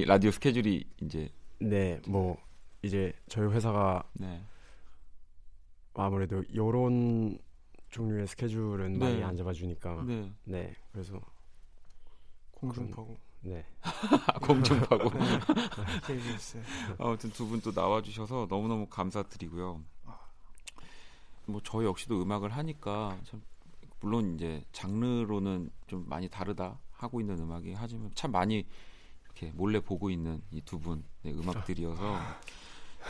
[0.06, 1.30] 라디오 스케줄이 이제.
[1.60, 2.36] 네, 뭐
[2.82, 4.42] 이제 저희 회사가 네.
[5.94, 7.38] 아무래도 요런
[7.90, 8.98] 종류의 스케줄은 네.
[8.98, 10.02] 많이 안 잡아주니까.
[10.06, 10.32] 네.
[10.44, 10.74] 네.
[10.92, 11.20] 그래서
[12.50, 13.16] 공중파고.
[13.42, 13.64] 네.
[14.42, 15.08] 공중파고.
[15.16, 15.38] 네.
[16.98, 19.82] 아무튼 두 분 또 나와주셔서 너무너무 감사드리고요.
[21.46, 23.42] 뭐 저 역시도 음악을 하니까 참
[24.00, 28.66] 물론 이제 장르로는 좀 많이 다르다 하고 있는 음악이 하지만 참 많이
[29.24, 32.18] 이렇게 몰래 보고 있는 이 두 분의 음악들이어서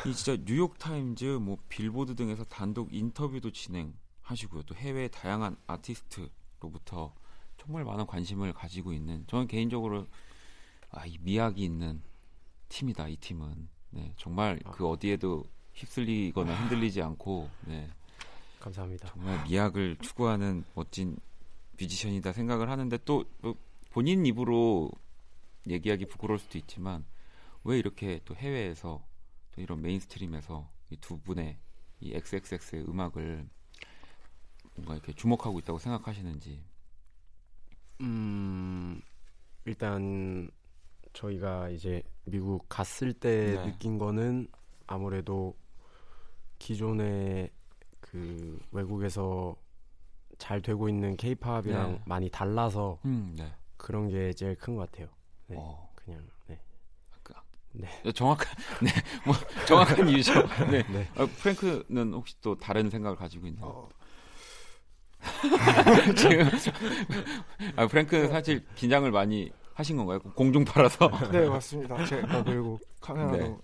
[0.06, 4.62] 이 진짜 뉴욕 타임즈 뭐 빌보드 등에서 단독 인터뷰도 진행하시고요.
[4.64, 7.14] 또 해외 다양한 아티스트로부터
[7.56, 10.06] 정말 많은 관심을 가지고 있는 저는 개인적으로
[10.90, 12.02] 아, 이 미학이 있는
[12.68, 13.08] 팀이다.
[13.08, 17.88] 이 팀은 네, 정말 그 어디에도 휩쓸리거나 흔들리지 않고 네,
[18.66, 19.08] 감사합니다.
[19.08, 21.16] 정말 미학을 추구하는 멋진
[21.78, 23.24] 뮤지션이다 생각을 하는데 또
[23.90, 24.90] 본인 입으로
[25.68, 27.04] 얘기하기 부끄러울 수도 있지만
[27.64, 29.04] 왜 이렇게 또 해외에서
[29.52, 31.58] 또 이런 mainstream에서 이 두 분의
[32.00, 33.48] 이 XXX의 음악을
[34.76, 36.62] 뭔가 이렇게 주목하고 있다고 생각하시는지.
[38.02, 39.00] 음
[39.64, 40.50] 일단
[41.12, 43.66] 저희가 이제 미국 갔을 때 네.
[43.72, 44.48] 느낀 거는
[44.86, 45.56] 아무래도
[46.58, 47.50] 기존의
[48.16, 49.54] 그 외국에서
[50.38, 52.02] 잘 되고 있는 케이팝이랑 네.
[52.06, 53.52] 많이 달라서 음, 네.
[53.76, 55.08] 그런 게 제일 큰 것 같아요.
[55.48, 55.56] 네.
[55.58, 55.90] 어.
[55.94, 56.58] 그냥 네.
[57.22, 57.34] 그,
[57.72, 57.88] 네.
[58.12, 58.46] 정확한
[58.82, 58.90] 네.
[59.24, 59.34] 뭐
[59.66, 60.32] 정확한 이유죠.
[60.70, 60.82] 네.
[60.90, 61.08] 네.
[61.16, 63.66] 아, 프랭크는 혹시 또 다른 생각을 가지고 있나요?
[63.66, 63.88] 어.
[66.16, 66.48] 지금
[67.76, 70.20] 아, 프랭크는 사실 긴장을 많이 하신 건가요?
[70.20, 71.30] 공중파라서.
[71.32, 72.04] 네, 맞습니다.
[72.06, 73.56] 제가 그리고 카메라도 네.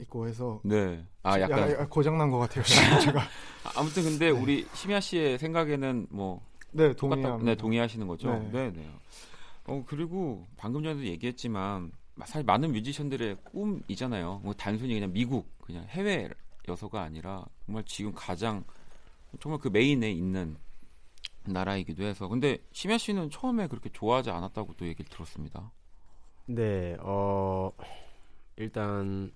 [0.00, 0.60] 있고 해서.
[0.64, 1.04] 네.
[1.22, 2.64] 아, 약간 야, 고장 난 것 같아요.
[3.00, 3.20] 제가.
[3.76, 4.30] 아무튼 근데 네.
[4.30, 6.40] 우리 심야 씨의 생각에는 뭐
[6.72, 7.44] 네, 동의합니다.
[7.44, 8.30] 네, 동의하시는 거죠.
[8.32, 8.70] 네, 네.
[8.72, 8.90] 네.
[9.66, 11.92] 어, 그리고 방금 전에도 얘기했지만
[12.24, 14.40] 사실 많은 뮤지션들의 꿈이잖아요.
[14.44, 18.64] 뭐 단순히 그냥 미국, 그냥 해외여서가 아니라 정말 지금 가장
[19.40, 20.56] 정말 그 메인에 있는
[21.44, 25.70] 나라이기도 해서 근데 심야 씨는 처음에 그렇게 좋아하지 않았다고 또 얘기를 들었습니다.
[26.46, 27.70] 네, 어
[28.56, 29.32] 일단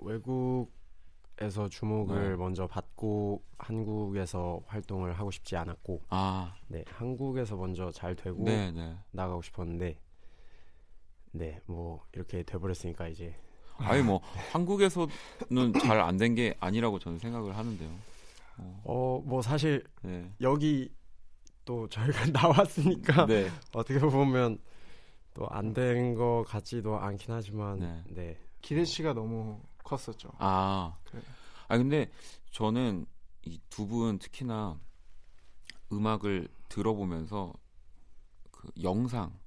[0.00, 2.36] 외국에서 주목을 네.
[2.36, 8.96] 먼저 받고 한국에서 활동을 하고 싶지 않았고, 아, 네, 한국에서 먼저 잘 되고 네, 네.
[9.10, 9.98] 나가고 싶었는데,
[11.32, 13.34] 네, 뭐 이렇게 돼버렸으니까 이제.
[13.80, 14.20] 아니 뭐
[14.52, 15.08] 한국에서는
[15.84, 17.88] 잘 안 된 게 아니라고 저는 생각을 하는데요.
[18.56, 18.82] 어,
[19.24, 20.28] 어뭐 사실 네.
[20.40, 20.92] 여기
[21.64, 23.48] 또 저희가 나왔으니까 네.
[23.72, 24.58] 어떻게 보면
[25.32, 28.02] 또 안된것 같지도 않긴 하지만 네.
[28.08, 28.36] 네.
[28.62, 30.30] 기대치가 너무 컸었죠.
[30.38, 31.22] 아, 그래.
[31.68, 32.10] 아 근데
[32.50, 33.06] 저는
[33.44, 34.78] 이 두 분 특히나
[35.92, 37.54] 음악을 들어보면서
[38.50, 39.38] 그 영상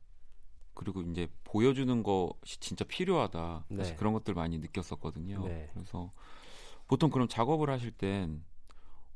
[0.74, 3.66] 그리고 이제 보여주는 것이 진짜 필요하다.
[3.70, 3.78] 네.
[3.78, 5.44] 사실 그런 것들 많이 느꼈었거든요.
[5.48, 5.70] 네.
[5.74, 6.12] 그래서
[6.88, 8.44] 보통 그럼 작업을 하실 땐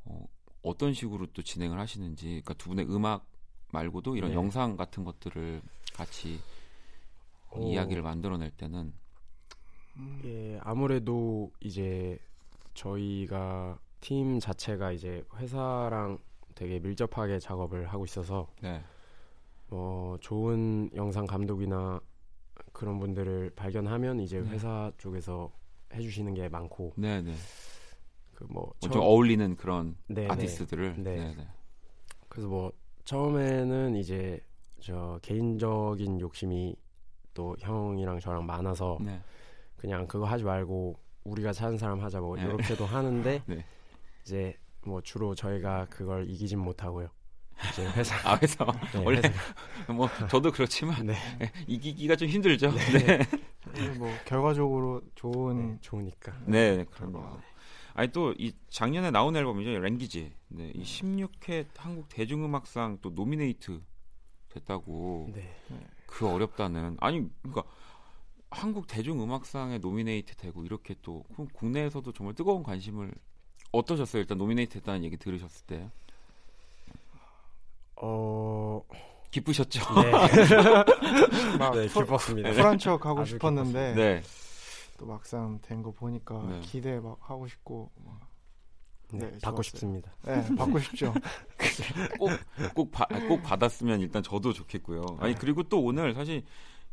[0.03, 0.25] 어,
[0.61, 3.25] 어떤 식으로 또 진행을 하시는지 그러니까 두 분의 음악
[3.71, 4.35] 말고도 이런 네.
[4.35, 5.61] 영상 같은 것들을
[5.93, 6.39] 같이
[7.51, 7.71] 오.
[7.71, 8.93] 이야기를 만들어낼 때는
[10.25, 12.19] 예 아무래도 이제
[12.73, 16.19] 저희가 팀 자체가 이제 회사랑
[16.53, 18.81] 되게 밀접하게 작업을 하고 있어서 네.
[19.69, 21.99] 어 좋은 영상 감독이나
[22.71, 24.49] 그런 분들을 발견하면 이제 네.
[24.49, 25.51] 회사 쪽에서
[25.93, 27.31] 해주시는 게 많고 네네.
[27.31, 27.37] 네.
[28.35, 30.29] 그뭐좀 뭐 어울리는 그런 네네.
[30.29, 31.15] 아티스트들을 네.
[31.15, 31.47] 네네.
[32.27, 32.71] 그래서 뭐
[33.05, 34.41] 처음에는 이제
[34.81, 36.75] 저 개인적인 욕심이
[37.33, 39.21] 또 형이랑 저랑 많아서 네.
[39.77, 42.43] 그냥 그거 하지 말고 우리가 찾은 사람 하자 뭐 네.
[42.43, 43.65] 이렇게도 하는데 네.
[44.23, 47.09] 이제 뭐 주로 저희가 그걸 이기진 못하고요.
[47.71, 49.93] 이제 회사 아 회사 네, 원래 회사.
[49.93, 51.15] 뭐 저도 그렇지만 네.
[51.67, 52.71] 이기기가 좀 힘들죠.
[52.71, 53.19] 네.
[53.97, 56.33] 뭐 결과적으로 좋은 좋으니까.
[56.45, 57.39] 네 그런 거.
[57.93, 60.33] 아니 또 이 작년에 나온 앨범이죠 Language.
[60.49, 63.81] 네, 이 16회 한국 대중음악상 또 노미네이트
[64.49, 65.31] 됐다고.
[65.33, 65.55] 네.
[66.05, 67.63] 그 어렵다는 아니 그러니까
[68.55, 73.13] 한국 대중음악상에 노미네이트 되고 이렇게 또 국내에서도 정말 뜨거운 관심을
[73.71, 74.21] 어떠셨어요?
[74.21, 75.89] 일단 노미네이트 했다는 얘기 들으셨을 때.
[77.97, 78.81] 어
[79.31, 79.81] 기쁘셨죠?
[80.01, 80.11] 네.
[81.57, 82.51] 막 네, 기뻤습니다.
[82.53, 84.21] 쿨한 척 하고 싶었는데 네.
[84.97, 86.59] 또 막상 된 거 보니까 네.
[86.61, 88.19] 기대 막 하고 싶고 막
[89.11, 90.11] 네, 네 받고 싶습니다.
[90.25, 91.13] 네, 받고 싶죠.
[92.19, 92.91] 꼭꼭
[93.27, 95.17] 꼭 받았으면 일단 저도 좋겠고요.
[95.19, 95.39] 아니 네.
[95.39, 96.43] 그리고 또 오늘 사실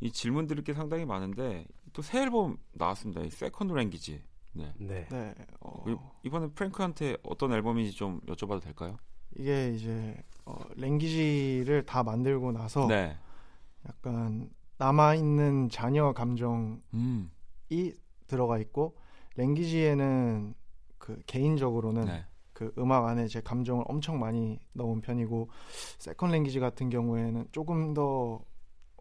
[0.02, 3.22] 이 질문 드릴 게 상당히 많은데 또 새 앨범 나왔습니다.
[3.22, 4.20] 이 Second Language.
[4.54, 4.74] 네.
[4.78, 5.06] 네.
[5.10, 5.34] 네.
[5.60, 5.84] 어...
[6.24, 8.96] 이번에 프랭크한테 어떤 앨범인지 좀 여쭤봐도 될까요?
[9.36, 13.16] 이게 이제 어, Language를 다 만들고 나서 네.
[13.88, 17.30] 약간 남아 있는 잔여 감정이 음.
[18.26, 18.96] 들어가 있고
[19.36, 20.54] Language에는
[20.98, 22.26] 그 개인적으로는 네.
[22.52, 25.48] 그 음악 안에 제 감정을 엄청 많이 넣은 편이고
[25.98, 28.40] Second Language 같은 경우에는 조금 더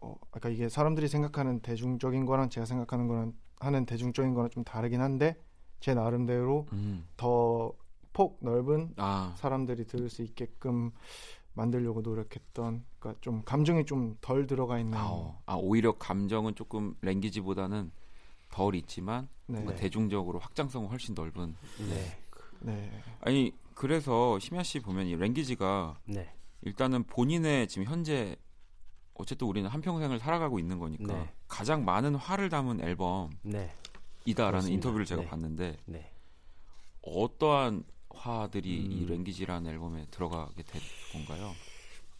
[0.02, 5.00] 어, 아까 이게 사람들이 생각하는 대중적인 거랑 제가 생각하는 거랑 하는 대중적인 거랑 좀 다르긴
[5.00, 5.36] 한데
[5.78, 7.06] 제 나름대로 음.
[7.16, 9.34] 더 폭넓은 아.
[9.36, 10.90] 사람들이 들을 수 있게끔
[11.54, 17.92] 만들려고 노력했던 그러니까 좀 감정이 좀 덜 들어가 있는 아, 아 오히려 감정은 조금 Language보다는
[18.50, 19.64] 덜 있지만 네.
[19.76, 21.54] 대중적으로 확장성은 훨씬 넓은.
[21.78, 22.18] 네.
[22.60, 23.02] 네.
[23.20, 26.32] 아니 그래서 심야 씨 보면 이 랭귀지가 네.
[26.62, 28.36] 일단은 본인의 지금 현재
[29.14, 31.30] 어쨌든 우리는 한 평생을 살아가고 있는 거니까 네.
[31.48, 34.72] 가장 많은 화를 담은 앨범이다라는 네.
[34.72, 35.28] 인터뷰를 제가 네.
[35.28, 36.12] 봤는데 네.
[37.02, 38.92] 어떠한 화들이 음.
[38.92, 40.80] 이 랭귀지라는 앨범에 들어가게 된
[41.12, 41.52] 건가요?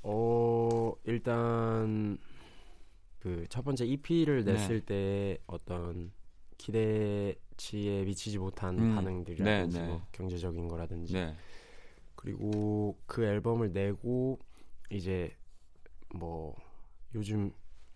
[0.02, 2.18] 어 일단
[3.22, 4.86] 그 첫 번째 EP를 냈을 네.
[4.86, 6.10] 때 어떤
[6.58, 8.94] 기대치에 미치지 못한 음.
[8.96, 9.88] 반응들이라든지 네, 네.
[9.88, 11.36] 뭐 경제적인 거라든지 네.
[12.16, 14.40] 그리고 그 앨범을 내고
[14.90, 15.36] 이제
[16.14, 16.56] 뭐
[17.14, 17.52] 요즘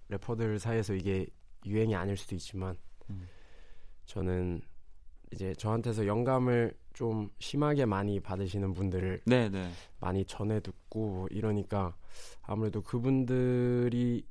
[0.08, 1.26] 래퍼들 사이에서 이게
[1.64, 2.76] 유행이 아닐 수도 있지만
[3.10, 3.28] 음.
[4.04, 4.62] 저는
[5.32, 9.70] 이제 저한테서 영감을 좀 심하게 많이 받으시는 분들을 네, 네.
[10.00, 11.96] 많이 전해 듣고 이러니까
[12.42, 14.26] 아무래도 그분들이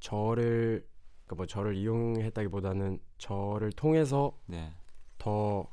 [0.00, 0.86] 저를
[1.26, 4.72] 그러니까 뭐 저를 이용했다기보다는 저를 통해서 네.
[5.18, 5.68] 더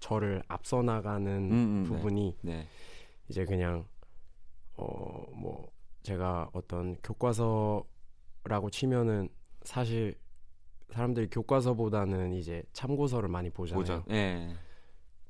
[0.00, 1.88] 저를 앞서 나가는 음, 음, 네.
[1.88, 2.66] 부분이 네.
[3.28, 3.86] 이제 그냥
[4.76, 5.70] 어 뭐
[6.02, 7.84] 제가 어떤 교과서
[8.44, 9.28] 라고 치면은
[9.62, 10.18] 사실
[10.90, 13.80] 사람들이 교과서보다는 이제 참고서를 많이 보잖아요.
[13.80, 14.04] 보자.
[14.08, 14.54] 네.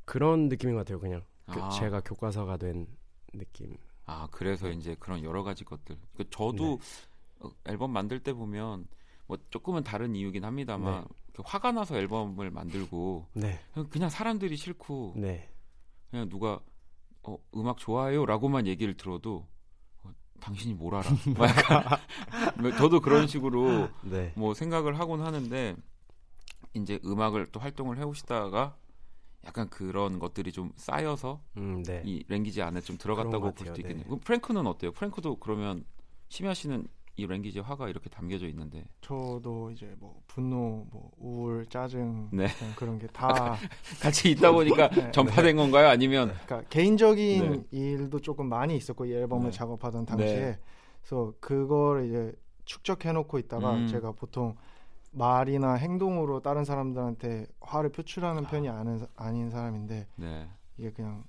[0.05, 0.99] 그런 느낌인 것 같아요.
[0.99, 1.69] 그냥 그 아.
[1.71, 2.87] 제가 교과서가 된
[3.35, 3.77] 느낌.
[4.07, 4.75] 아 그래서 네.
[4.75, 5.97] 이제 그런 여러 가지 것들.
[6.17, 6.79] 그 저도
[7.43, 7.49] 네.
[7.67, 8.87] 앨범 만들 때 보면
[9.27, 11.43] 뭐 조금은 다른 이유긴 합니다만 네.
[11.45, 13.61] 화가 나서 앨범을 만들고 네.
[13.91, 15.49] 그냥 사람들이 싫고 네.
[16.11, 16.61] 그냥 누가
[17.23, 19.49] 어, 음악 좋아요라고만 얘기를 들어도 어,
[20.41, 21.11] 당신이 뭘 알아?
[21.37, 21.99] 뭐 약간
[22.77, 24.33] 저도 그런 식으로 네.
[24.37, 25.77] 뭐 생각을 하곤 하는데
[26.75, 28.77] 이제 음악을 또 활동을 해오시다가
[29.45, 32.03] 약간 그런 것들이 좀 쌓여서 음, 네.
[32.05, 34.07] 이 랭귀지 안에 좀 들어갔다고 볼 수도 있겠네요.
[34.09, 34.21] 네.
[34.23, 34.93] 프랭크는 어때요?
[34.93, 35.85] 프랭크도 그러면
[36.29, 36.87] 심야 씨는
[37.21, 42.47] 이 랭귀지 화가 이렇게 담겨져 있는데 저도 이제 뭐 분노, 뭐 우울, 짜증 네.
[42.77, 43.57] 그런 게 다
[44.01, 45.63] 같이 있다 보니까 네, 전파된 네.
[45.63, 45.89] 건가요?
[45.89, 47.79] 아니면 그러니까 개인적인 네.
[47.79, 49.57] 일도 조금 많이 있었고 이 앨범을 네.
[49.57, 50.59] 작업하던 당시에 네.
[51.03, 52.33] 그래서 그걸 이제
[52.65, 53.87] 축적해 놓고 있다가 음.
[53.89, 54.57] 제가 보통
[55.13, 58.79] 말이나 행동으로 다른 사람들한테 화를 표출하는 편이 아.
[58.79, 60.49] 아는, 아닌 사람인데 네.
[60.79, 61.25] 이게 그냥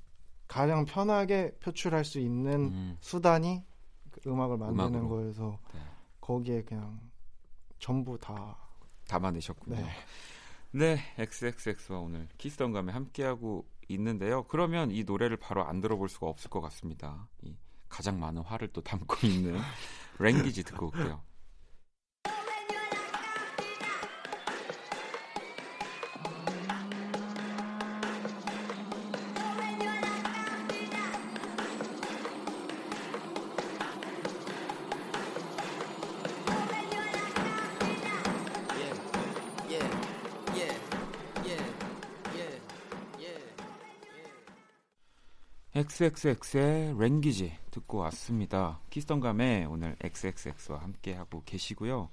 [0.48, 2.98] 가장 편하게 표출할 수 있는 음.
[3.00, 3.71] 수단이 그
[4.28, 5.10] 음악을 만드는 음악으로.
[5.10, 5.80] 거여서 네.
[6.20, 7.00] 거기에 그냥
[7.80, 8.58] 전부 다
[9.08, 9.76] 담아내셨군요.
[9.76, 9.86] 네.
[10.74, 14.44] 네, XXX와 오늘 키스던감에 함께하고 있는데요.
[14.44, 17.28] 그러면 이 노래를 바로 안 들어볼 수가 없을 것 같습니다.
[17.42, 17.56] 이
[17.90, 19.60] 가장 많은 화를 또 담고 있는
[20.20, 21.22] 랭귀지 듣고 올게요.
[46.02, 48.80] XXX의 Language 듣고 왔습니다.
[48.90, 52.10] 키스턴감에 오늘 XXX와 함께 하고 계시고요.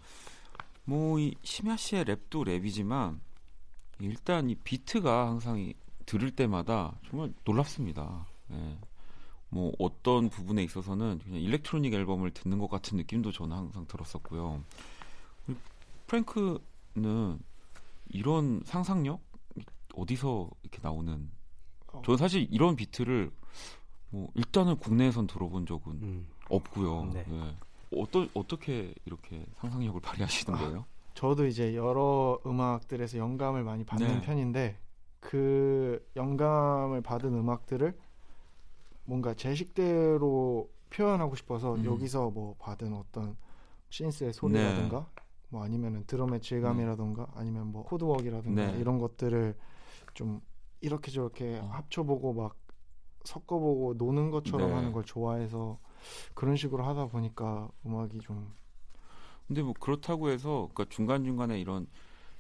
[0.85, 3.19] 뭐 이 심야 씨의 랩도 랩이지만
[4.01, 5.73] 일단 이 비트가 항상 이,
[6.05, 8.27] 들을 때마다 정말 놀랍습니다.
[8.51, 8.79] 예.
[9.49, 14.63] 뭐 어떤 부분에 있어서는 그냥 electronic 앨범을 듣는 것 같은 느낌도 저는 항상 들었었고요.
[16.09, 17.39] 프랭크는
[18.11, 19.23] 이런 상상력
[19.95, 21.31] 어디서 이렇게 나오는?
[21.87, 22.03] 어.
[22.05, 23.31] 저는 사실 이런 비트를
[24.11, 26.27] 뭐 일단은 국내에선 들어본 적은 음.
[26.49, 27.11] 없고요.
[27.13, 27.25] 네.
[27.29, 27.55] 네.
[27.95, 30.85] 어떠, 어떻게 이렇게 상상력을 발휘하시는 아, 거예요?
[31.15, 34.21] 저도 이제 여러 음악들에서 영감을 많이 받는 네.
[34.21, 34.79] 편인데
[35.21, 37.97] 그 영감을 받은 음악들을
[39.05, 41.85] 뭔가 제 식대로 표현하고 싶어서 음.
[41.85, 43.37] 여기서 뭐 받은 어떤
[43.91, 45.23] 신스의 소리라든가 네.
[45.49, 47.33] 뭐 아니면은 드럼의 질감이라든가 네.
[47.35, 48.79] 아니면 뭐 코드웍이라든가 네.
[48.79, 49.57] 이런 것들을
[50.15, 50.41] 좀
[50.81, 51.69] 이렇게 저렇게 어.
[51.73, 52.57] 합쳐보고 막
[53.29, 54.75] 섞어보고 노는 것처럼 네.
[54.75, 55.79] 하는 걸 좋아해서
[56.35, 58.55] 그런 식으로 하다 보니까 음악이 좀
[59.47, 61.87] 근데 뭐 그렇다고 해서 그러니까 중간 중간에 이런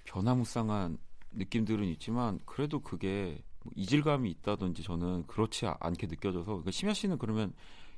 [0.05, 0.99] 변화무쌍한
[1.32, 7.53] 느낌들은 있지만 그래도 그게 뭐 이질감이 있다든지 저는 그렇지 않게 느껴져서 그러니까 심야 씨는 그러면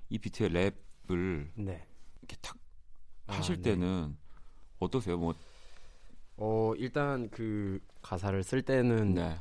[0.08, 1.86] 이 비트의 랩을 네.
[2.20, 2.56] 이렇게 탁
[3.28, 4.16] 아, 하실 아, 때는
[4.80, 5.16] 어떠세요?
[5.16, 5.34] 뭐
[6.36, 9.36] 어, 일단 그 가사를 쓸 때는 네.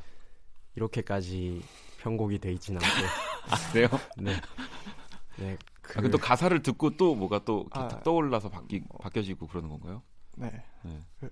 [0.76, 1.64] 이렇게까지
[2.00, 2.86] 편곡이 돼 있진 않고
[3.50, 3.88] 아, 그래요?
[4.18, 4.34] 네.
[5.38, 5.58] 네.
[5.82, 6.00] 그...
[6.00, 10.04] 아, 또 가사를 듣고 또 뭐가 또 아, 떠올라서 바뀌 바뀌어지고 그러는 건가요?
[10.36, 10.64] 네.
[10.84, 11.00] 네.
[11.20, 11.30] 그,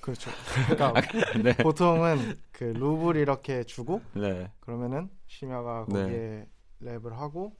[0.00, 0.30] 그렇죠.
[0.68, 1.56] 그러니까 아, 네.
[1.56, 4.50] 보통은 그 루프를 이렇게 주고 네.
[4.60, 6.48] 그러면은 심야가 거기에 네.
[6.82, 7.56] 랩을 하고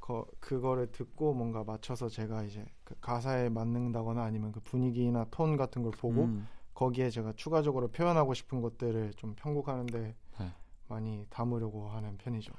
[0.00, 5.82] 거, 그거를 듣고 뭔가 맞춰서 제가 이제 그 가사에 맞는다거나 아니면 그 분위기나 톤 같은
[5.82, 6.48] 걸 보고 음.
[6.74, 10.54] 거기에 제가 추가적으로 표현하고 싶은 것들을 좀 편곡하는데 네.
[10.88, 12.52] 많이 담으려고 하는 편이죠.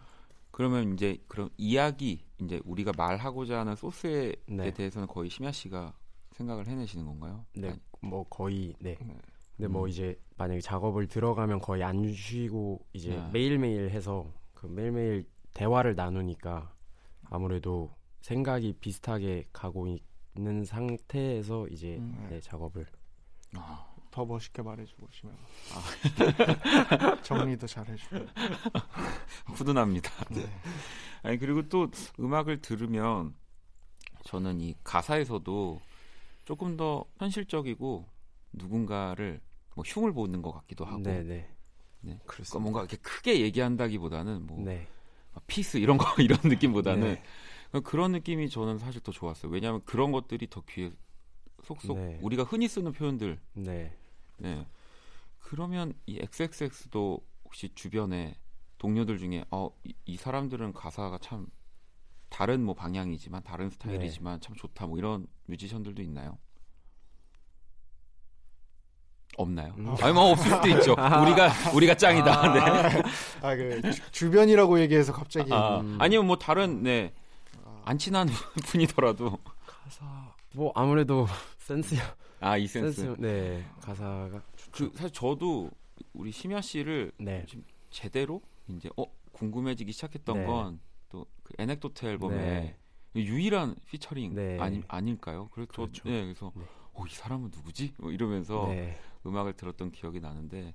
[0.52, 4.72] 그러면 이제 그럼 이야기 이제 우리가 말하고자 하는 소스에 네.
[4.72, 5.94] 대해서는 거의 심야 씨가
[6.34, 7.46] 생각을 해내시는 건가요?
[7.56, 7.80] 네, 아니.
[8.02, 8.98] 뭐 거의 네.
[9.02, 9.18] 네.
[9.56, 9.72] 근데 뭐 음.
[9.82, 13.30] 뭐 이제 만약에 작업을 들어가면 거의 안 쉬고 이제 네.
[13.32, 16.74] 매일매일 해서 그 매일매일 대화를 나누니까
[17.24, 20.02] 아무래도 생각이 비슷하게 가고 있,
[20.38, 22.28] 있는 상태에서 이제 음.
[22.30, 22.86] 네, 작업을
[23.56, 23.91] 아.
[24.12, 25.36] 더 멋있게 말해주고 싶으면
[25.74, 27.16] 아.
[27.24, 28.18] 정리도 잘해주고
[29.56, 30.12] 후둔합니다.
[30.32, 30.50] 네.
[31.24, 31.90] 아니 그리고 또
[32.20, 33.34] 음악을 들으면
[34.26, 35.82] 저는 이 가사에서도
[36.46, 38.06] 조금 더 현실적이고
[38.54, 39.42] 누군가를
[39.76, 41.24] 뭐 흉을 보는 것 같기도 하고 네네.
[41.24, 41.50] 네.
[42.02, 42.20] 네.
[42.26, 44.88] 그러니까 뭔가 이렇게 크게 얘기한다기보다는 뭐 네.
[45.48, 47.16] peace 이런 거 이런 느낌보다는
[47.72, 47.80] 네.
[47.84, 49.52] 그런 느낌이 저는 사실 더 좋았어요.
[49.52, 50.92] 왜냐하면 그런 것들이 더 귀에
[51.64, 52.20] 속속 네.
[52.22, 53.40] 우리가 흔히 쓰는 표현들.
[53.54, 53.96] 네.
[54.42, 54.66] 네.
[55.40, 58.36] 그러면 이 XXX도 혹시 주변에
[58.80, 61.48] 동료들 중에 어이 사람들은 가사가 참
[62.30, 64.48] 다른 뭐 방향이지만 다른 스타일이지만 네.
[64.48, 66.38] 참 좋다 뭐 이런 뮤지션들도 있나요?
[69.38, 69.74] 없나요?
[69.78, 69.96] 음.
[70.02, 70.92] 아니 뭐 없을 수도 있죠.
[70.94, 72.42] 우리가 우리가 짱이다.
[72.42, 73.04] 아, 네.
[73.42, 73.82] 아그
[74.12, 75.98] 주변이라고 얘기해서 갑자기 아, 음.
[76.00, 77.12] 아니면 뭐 다른 네안
[77.86, 77.98] 아.
[77.98, 78.28] 친한
[78.66, 81.26] 분이더라도 가사 뭐 아무래도
[81.60, 82.16] 센스야.
[82.40, 83.02] 아이 센스.
[83.04, 83.22] 센스.
[83.22, 84.42] 네 가사가
[84.72, 85.70] 그 사실 저도
[86.14, 87.46] 우리 심야 씨를 네.
[87.90, 90.46] 제대로 이제 어 궁금해지기 시작했던 네.
[90.46, 92.78] 건또 그 에넥도트 앨범의 네.
[93.16, 94.60] 유일한 피처링 네.
[94.60, 95.50] 아니 아닐까요?
[95.54, 96.10] 그래서 그렇죠.
[96.10, 96.64] 네, 그래서 네.
[96.94, 97.94] 어, 이 사람은 누구지?
[97.98, 98.98] 뭐 이러면서 네.
[99.26, 100.74] 음악을 들었던 기억이 나는데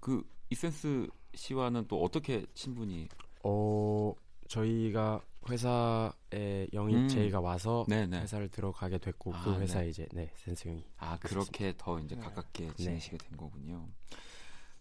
[0.00, 3.08] 그 이센스 씨와는 또 어떻게 친분이?
[3.44, 4.14] 어
[4.48, 7.08] 저희가 회사에 영희 음.
[7.08, 8.20] 제이가 와서 네네.
[8.22, 9.90] 회사를 들어가게 됐고 아, 그 회사에 네.
[9.90, 12.20] 이제 네 센스 형이 아 그렇게 더 이제 네.
[12.20, 12.74] 가깝게 네.
[12.76, 13.88] 지내시게 된 거군요.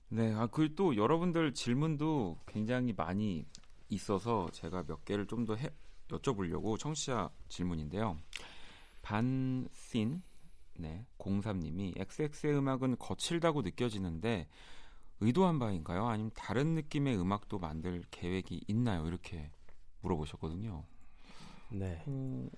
[0.09, 3.45] 네, 아, 그또 여러분들 질문도 굉장히 많이
[3.89, 5.55] 있어서 제가 몇 개를 좀 더
[6.11, 8.17] 여쭤보려고 청취자 질문인데요.
[9.01, 10.21] 반씬
[10.77, 14.47] 네, 03님이 XX의 음악은 거칠다고 느껴지는데
[15.19, 16.07] 의도한 바인가요?
[16.07, 19.07] 아니면 다른 느낌의 음악도 만들 계획이 있나요?
[19.07, 19.51] 이렇게
[20.01, 20.83] 물어보셨거든요.
[21.71, 22.03] 네.
[22.07, 22.49] 음,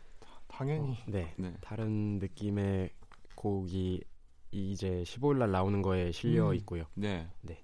[0.48, 0.91] 당연히.
[0.91, 1.34] 어, 네.
[1.38, 1.54] 네.
[1.62, 2.91] 다른 느낌의
[3.36, 4.04] 곡이
[4.52, 6.56] 이제 15일 날 나오는 거에 실려 음.
[6.56, 6.86] 있고요.
[6.94, 7.30] 네.
[7.41, 7.64] 네.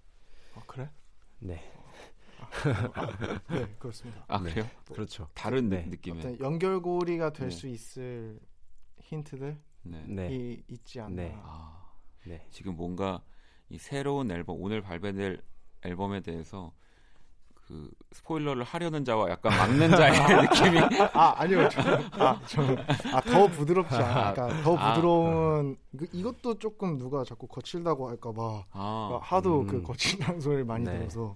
[0.55, 0.89] 아, 그래?
[1.39, 1.61] 네.
[2.39, 4.25] 아, 네, 그렇습니다.
[4.27, 4.63] 아, 그래요?
[4.63, 4.93] 네.
[4.93, 5.27] 그렇죠.
[5.33, 5.85] 다른 네.
[5.85, 7.73] 느낌의 연결고리가 될수 네.
[7.73, 8.39] 있을
[9.01, 10.03] 힌트들 네.
[10.07, 10.63] 네.
[10.67, 11.15] 있지 않나.
[11.15, 11.33] 네.
[11.35, 11.91] 아,
[12.25, 12.45] 네.
[12.49, 13.23] 지금 뭔가
[13.69, 15.41] 이 새로운 앨범 오늘 발매될
[15.83, 16.73] 앨범에 대해서
[17.69, 20.11] 그 스포일러를 하려는 자와 약간 막는 자의
[20.41, 20.79] 느낌이
[21.13, 21.69] 아 아니요
[22.17, 24.95] 아저아더 부드럽지 않아 그러니까 더 아.
[24.95, 29.83] 부드러운 아, 그, 이것도 조금 누가 자꾸 거칠다고 할까봐 아, 하도 그 음.
[29.83, 30.97] 그 거칠다는 소리를 많이 네.
[30.97, 31.35] 들어서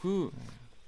[0.00, 0.30] 그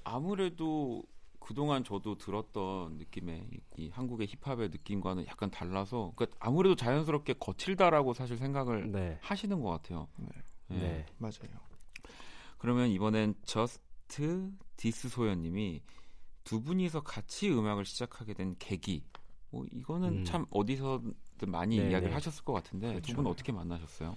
[0.04, 1.02] 아무래도
[1.40, 8.14] 그동안 저도 들었던 느낌의 이, 이 한국의 힙합의 느낌과는 약간 달라서 그러니까 아무래도 자연스럽게 거칠다라고
[8.14, 9.18] 사실 생각을 네.
[9.20, 10.06] 하시는 것 같아요.
[10.14, 10.28] 네.
[10.68, 10.78] 네.
[10.78, 11.06] 네.
[11.18, 11.58] 맞아요.
[12.58, 15.82] 그러면 이번엔 저스트디스 소연님이
[16.42, 19.04] 두 분이서 같이 음악을 시작하게 된 계기.
[19.50, 20.24] 뭐 이거는 음.
[20.24, 21.12] 참 어디서든
[21.46, 21.90] 많이 네네.
[21.90, 22.14] 이야기를 네.
[22.14, 23.12] 하셨을 것 같은데 그렇죠.
[23.12, 24.16] 두분 어떻게 만나셨어요?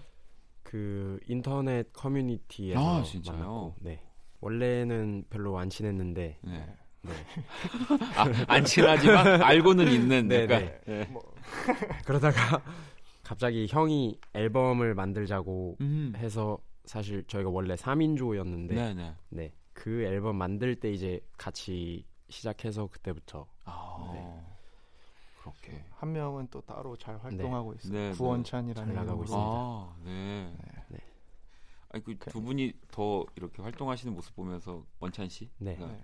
[0.64, 4.02] 그 인터넷 커뮤니티에서 아, 만났고, 네.
[4.39, 6.76] 원래는 별로 안 친했는데 네.
[7.02, 7.14] 네.
[8.16, 10.28] 아, 안 친하지만 알고는 있는.
[10.28, 10.82] 네, 네.
[10.88, 11.06] 네.
[11.06, 11.22] 뭐.
[12.06, 12.64] 그러다가
[13.22, 16.14] 갑자기 형이 앨범을 만들자고 음.
[16.18, 19.16] 해서 사실 저희가 원래 3인조였는데 네, 네.
[19.30, 19.54] 네.
[19.74, 24.11] 그 앨범 만들 때 이제 같이 시작해서 그때부터 아.
[24.13, 24.43] 네.
[25.41, 27.78] 그렇게 한 명은 또 따로 잘 활동하고 네.
[27.80, 27.93] 있어요.
[27.93, 29.49] 네, 구원찬이라는 나가고 있습니다.
[29.51, 30.55] 아, 네.
[30.88, 30.97] 네.
[31.89, 35.76] 아니 그두 분이 더 이렇게 활동하시는 모습 보면서 원찬 씨, 네.
[35.76, 36.01] 네.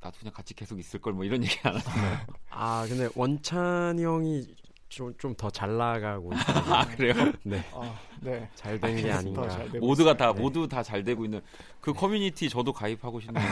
[0.00, 2.26] 나도 그냥 같이 계속 있을 걸 뭐 이런 얘기 안 하나요?
[2.50, 4.54] 아 근데 원찬 형이
[4.94, 6.30] 좀 좀 더 잘 나가고.
[6.70, 7.14] 아 그래요?
[7.42, 7.62] 네.
[7.72, 8.48] 아, 네.
[8.54, 9.46] 잘 된 게 아닌가.
[9.80, 10.40] 모두가 다 네.
[10.40, 11.40] 모두 다 잘 되고 있는
[11.80, 13.44] 그 커뮤니티 저도 가입하고 싶네요.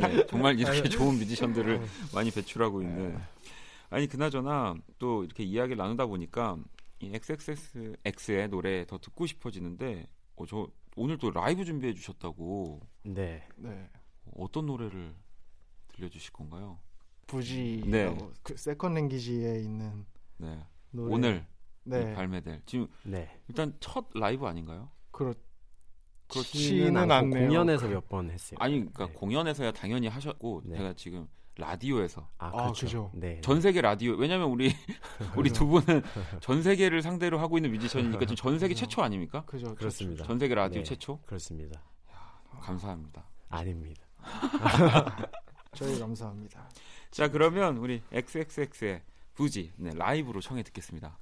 [0.00, 1.86] 네, 정말 이렇게 좋은 뮤지션들을 네.
[2.14, 3.18] 많이 배출하고 있는.
[3.90, 6.56] 아니 그나저나 또 이렇게 이야기를 나누다 보니까
[7.00, 10.06] 이 XXX의 노래 더 듣고 싶어지는데
[10.36, 10.66] 어, 저
[10.96, 12.80] 오늘 또 라이브 준비해 주셨다고.
[13.04, 13.46] 네.
[13.56, 13.88] 네.
[14.36, 15.14] 어떤 노래를
[15.94, 16.78] 들려주실 건가요?
[17.26, 18.16] Bougie 네.
[18.42, 20.04] 그 Second Language에 있는
[20.38, 20.58] 네.
[20.92, 21.14] 노래.
[21.14, 21.46] 오늘
[21.84, 22.14] 네.
[22.14, 23.28] 발매될 지금 네.
[23.48, 24.90] 일단 첫 라이브 아닌가요?
[25.10, 25.34] 그렇
[26.28, 27.48] 그렇지는 않네요.
[27.48, 28.56] 공연에서 몇 번 했어요.
[28.60, 29.12] 아니 그러니까 네.
[29.12, 30.76] 공연에서야 당연히 하셨고 네.
[30.78, 33.10] 제가 지금 라디오에서 아, 아 그렇죠.
[33.14, 33.38] 네.
[33.42, 34.72] 전 세계 라디오 왜냐면 우리
[35.36, 36.02] 우리 두 분은
[36.40, 39.44] 전 세계를 상대로 하고 있는 뮤지션이니까 지금 전 세계 최초 아닙니까?
[39.44, 39.74] 그죠.
[39.74, 40.24] 그렇습니다.
[40.24, 40.84] 전 세계 라디오 네.
[40.84, 41.20] 최초?
[41.26, 41.82] 그렇습니다.
[42.10, 43.28] 야, 감사합니다.
[43.50, 44.02] 아닙니다.
[45.74, 46.68] 저희 감사합니다.
[47.10, 49.02] 자 그러면 우리 XXX의
[49.34, 51.18] 부지 네, 라이브로 청해 듣겠습니다.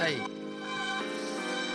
[0.00, 0.20] Hey.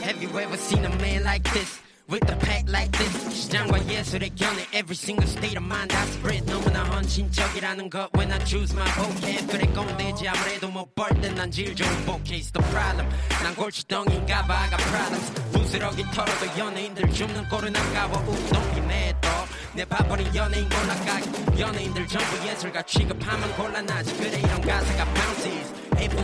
[0.02, 1.89] Have you ever seen a man like this?
[2.10, 6.44] With a pack like this 시장과 예술의 견해 Every single state of mind I spread
[6.52, 12.66] 너무나 헌신적이라는 것 When I choose my vocab 그래 꼰대지 아무래도 못벌땐난질 좋은 vocab's the
[12.72, 13.08] problem
[13.44, 18.84] 난 골치덩이인가 봐 I got problems 부스러기 털어도 연예인들 줍는 꼴은 아까워 Ooh, don't be
[18.86, 19.46] mad though
[19.76, 26.16] 내 바보는 연예인 골라가기 연예인들 전부 예술가 취급하면 곤란하지 그래 이런 가사가 bounces 9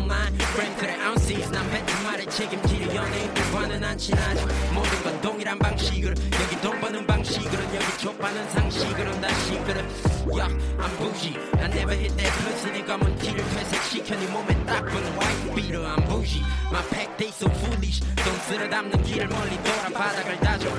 [0.55, 4.45] 프랭크의 ounces 난 뱉은 말에 책임지려 연예인들과는 안 친하지.
[4.73, 6.13] 모든 건 동일한 방식으로.
[6.41, 7.61] 여기 돈 버는 방식으로.
[7.61, 9.19] 여기 족바는 상식으로.
[9.19, 9.85] 다시 그래
[10.31, 11.37] Yeah I'm bougie.
[11.59, 12.71] I never hit that pussy.
[12.71, 14.15] 내 검은 티를 퇴색시켜.
[14.15, 16.43] 네 몸에 딱 붙는 white beater I'm bougie.
[16.71, 17.99] My pack they so foolish.
[18.23, 20.69] 돈 쓸어 담는 길을 멀리 돌아 바닥을 다져.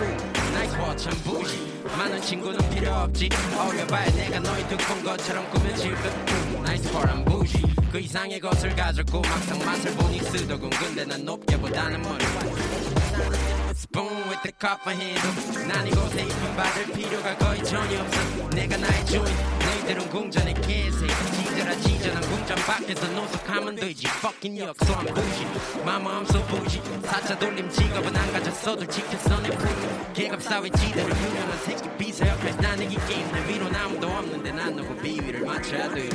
[0.55, 1.07] Nice watch.
[1.07, 1.83] I'm bougie.
[1.99, 3.29] 많은 친구는 필요 없지.
[3.59, 6.13] 어려봐야 내가 너희 듣본 것처럼 꾸며질 듯.
[6.65, 7.77] Nice for I'm bougie.
[7.93, 10.71] 그 이상의 것을 가 졌고 막상 맛을 보니 쓰더군.
[10.71, 12.25] 근데 난 높게보다는 머리
[13.71, 18.49] Spoon with the copper handle 난 이곳에 이쁨 받을 필요가 거의 전혀 없어.
[18.51, 19.25] 내가 나의 주인.
[19.25, 21.07] 너희들은 궁전의 개새.
[21.37, 24.07] 지저라 지저난 궁전 밖에서 노숙하면 되지.
[24.07, 25.47] Fucking so I'm bougie.
[25.83, 26.83] Mama I'm so bougie.
[27.05, 32.51] 사차 돌림 직업은 안 가졌어도 지켰어 내 품을 계급 사회 지대로 유명한 새끼 비서 옆에
[32.57, 33.31] 나내기 게임.
[33.33, 36.09] 내 위로 아무도 없는데 난 누구 비위를 맞춰야 돼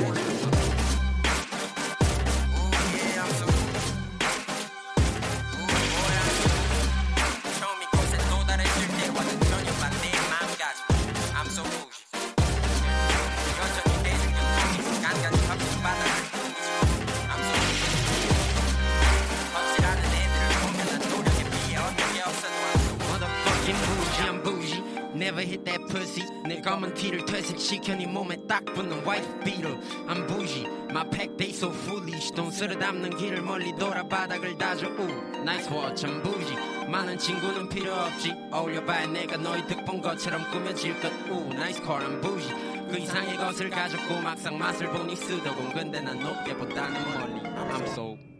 [25.32, 29.74] never hit that pussy 내 검은 티를 퇴색시켜 네 몸에 딱 붙는 white beater
[30.06, 34.88] I'm bougie my pack they so foolish 돈 쓸어 담는 길을 멀리 돌아 바닥을 다져
[34.88, 36.56] Ooh, nice watch I'm bougie
[36.86, 42.20] 많은 친구는 필요 없지 어울려봐야 내가 너희 득본 것처럼 꾸며질 것 Ooh, nice car I'm
[42.20, 42.52] bougie
[42.90, 48.31] 그 이상의 것을 가졌고 막상 맛을 보니 쓰더군 근데 난 높게보다는 멀리 I'm so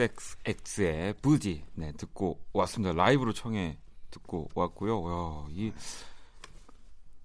[0.00, 2.94] XXX의 부지 네 듣고 왔습니다.
[2.94, 3.78] 라이브로 청해
[4.10, 4.94] 듣고 왔고요.
[5.08, 5.72] 야, 이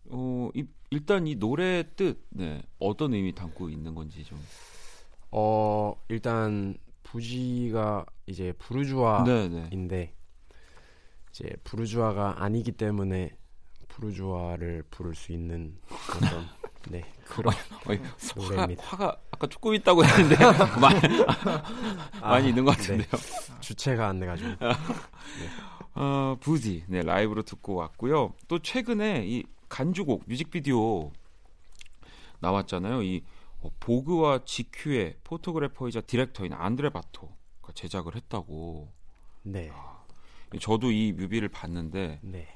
[0.10, 4.40] 어, 이, 일단 이 노래 뜻, 네, 어떤 의미 담고 있는 건지 좀.
[5.32, 10.14] 어, 일단 부지가 이제 부르주아인데 네, 네.
[11.32, 13.36] 이제 부르주아가 아니기 때문에
[13.88, 15.78] 부르주아를 부를 수 있는
[16.16, 16.46] 어떤
[16.90, 17.54] 네 그런
[17.88, 18.00] 어이.
[18.56, 20.36] 화가, 화가 아까 조금 있다고 했는데
[20.80, 21.00] 많이,
[22.22, 23.08] 아, 많이 있는 것 같은데요.
[23.10, 23.60] 네.
[23.62, 24.50] 주체가 안 돼가지고.
[24.50, 24.56] 네.
[25.96, 28.34] 어, 부지 네 라이브로 듣고 왔고요.
[28.48, 31.12] 또 최근에 이 간주곡 뮤직비디오
[32.40, 33.02] 나왔잖아요.
[33.04, 33.24] 이
[33.62, 38.92] 어, 보그와 GQ의 포토그래퍼이자 디렉터인 안드레 바토가 제작을 했다고.
[39.44, 39.72] 네.
[39.74, 40.04] 아,
[40.60, 42.48] 저도 이 뮤비를 봤는데 네.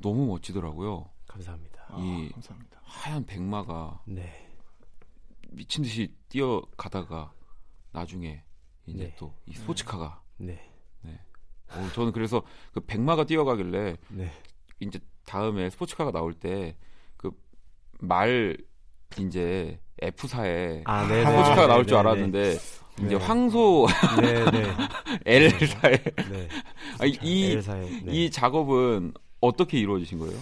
[0.00, 1.08] 너무 멋지더라고요.
[1.26, 1.86] 감사합니다.
[1.98, 2.75] 이 아, 감사합니다.
[2.86, 4.48] 하얀 백마가 네.
[5.50, 7.32] 미친 듯이 뛰어가다가
[7.92, 8.42] 나중에
[8.86, 9.16] 이제 네.
[9.16, 10.60] 또이 스포츠카가 네.
[11.02, 11.20] 네.
[11.70, 14.32] 어, 저는 그래서 그 백마가 뛰어가길래 네.
[14.80, 16.76] 이제 다음에 스포츠카가 나올 때
[17.16, 17.32] 그
[18.00, 18.56] 말
[19.18, 21.30] 이제 F사에 아, 네, 네.
[21.30, 22.58] 스포츠카가 네, 나올 줄 알았는데
[23.04, 23.86] 이제 황소
[25.24, 26.02] L사에
[26.98, 27.58] 아, 이,
[28.08, 30.38] 이 작업은 어떻게 이루어지신 거예요?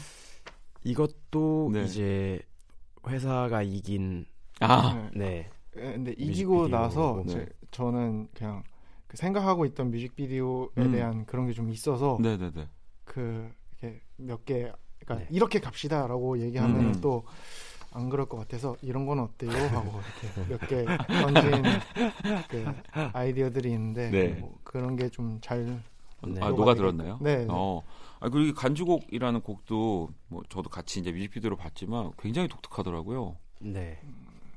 [0.84, 2.40] 이것도 이제
[3.06, 4.26] 회사가 이긴
[4.60, 5.08] 아.
[5.14, 5.50] 네.
[5.74, 5.82] 네.
[5.92, 7.46] 근데 이기고 나서 네.
[7.70, 8.62] 저는 그냥
[9.08, 10.92] 그 생각하고 있던 뮤직비디오에 음.
[10.92, 12.68] 대한 그런 게 좀 있어서 네네네.
[13.04, 14.72] 그 이렇게 몇개
[15.04, 15.26] 그러니까 네.
[15.34, 17.00] 이렇게 갑시다라고 얘기하면 음.
[17.00, 20.00] 또안 그럴 것 같아서 이런 건 어때요 하고
[20.48, 21.62] 이렇게 몇 개 던진
[22.48, 22.64] 그
[23.12, 24.28] 아이디어들이 있는데 네.
[24.40, 25.82] 뭐 그런 게 좀잘
[26.26, 26.40] 네.
[26.40, 27.18] 아, 녹아 들었나요?
[27.20, 27.46] 네.
[27.50, 27.82] 어.
[28.20, 33.36] 아, 그리고 간주곡이라는 곡도 뭐 저도 같이 이제 뮤직비디오로 봤지만 굉장히 독특하더라고요.
[33.60, 34.00] 네.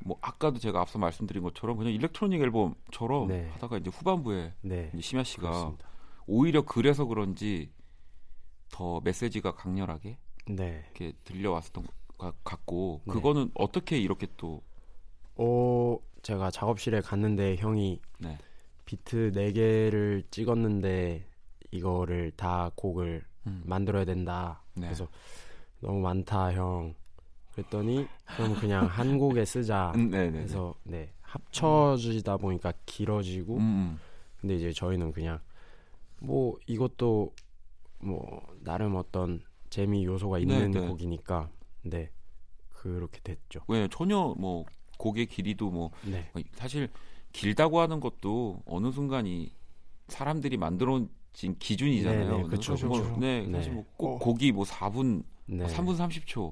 [0.03, 3.49] 뭐 아까도 제가 앞서 말씀드린 것처럼 그냥 일렉트로닉 앨범처럼 네.
[3.49, 4.91] 하다가 이제 후반부에 네.
[4.93, 5.89] 이제 심야 씨가 그렇습니다.
[6.27, 7.71] 오히려 그래서 그런지
[8.69, 10.17] 더 메시지가 강렬하게
[10.49, 10.83] 네.
[10.85, 11.85] 이렇게 들려왔었던
[12.17, 13.13] 것 같고 네.
[13.13, 14.61] 그거는 어떻게 이렇게 또
[15.35, 18.37] 어, 제가 작업실에 갔는데 형이 네.
[18.85, 21.27] 비트 4개를 찍었는데
[21.71, 23.63] 이거를 다 곡을 음.
[23.65, 24.61] 만들어야 된다.
[24.75, 24.87] 네.
[24.87, 25.07] 그래서
[25.79, 26.95] 너무 많다 형.
[27.53, 29.91] 그랬더니 그럼 그냥 한 곡에 쓰자.
[29.95, 30.31] 음, 네, 네, 네.
[30.39, 33.55] 그래서 네 합쳐지다 보니까 길어지고.
[33.55, 33.99] 음, 음.
[34.39, 35.39] 근데 이제 저희는 그냥
[36.19, 37.33] 뭐 이것도
[37.99, 40.87] 뭐 나름 어떤 재미 요소가 있는 네, 네.
[40.87, 41.49] 곡이니까
[41.83, 42.11] 네
[42.69, 43.61] 그렇게 됐죠.
[43.67, 44.65] 왜 전혀 뭐
[44.97, 46.31] 곡의 길이도 뭐 네.
[46.53, 46.89] 사실
[47.33, 49.51] 길다고 하는 것도 어느 순간이
[50.07, 51.05] 사람들이 만들어
[51.38, 52.47] 진 기준이잖아요.
[52.47, 52.75] 그렇죠.
[52.88, 54.17] 뭐, 네, 사실 뭐꼭 어.
[54.17, 55.67] 곡이 뭐 4분, 네.
[55.67, 56.51] 3분 30초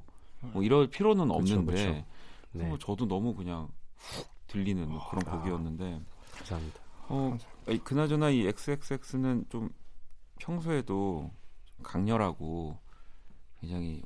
[0.53, 2.05] 뭐 이럴 필요는 없는데 그쵸, 그쵸.
[2.51, 2.67] 네.
[2.67, 6.01] 뭐 저도 너무 그냥 훅 들리는 뭐 그런 아, 곡이었는데
[6.37, 6.79] 감사합니다.
[7.07, 7.35] 어,
[7.83, 9.69] 그나저나 이 XXX는 좀
[10.39, 11.31] 평소에도
[11.81, 12.77] 강렬하고
[13.61, 14.03] 굉장히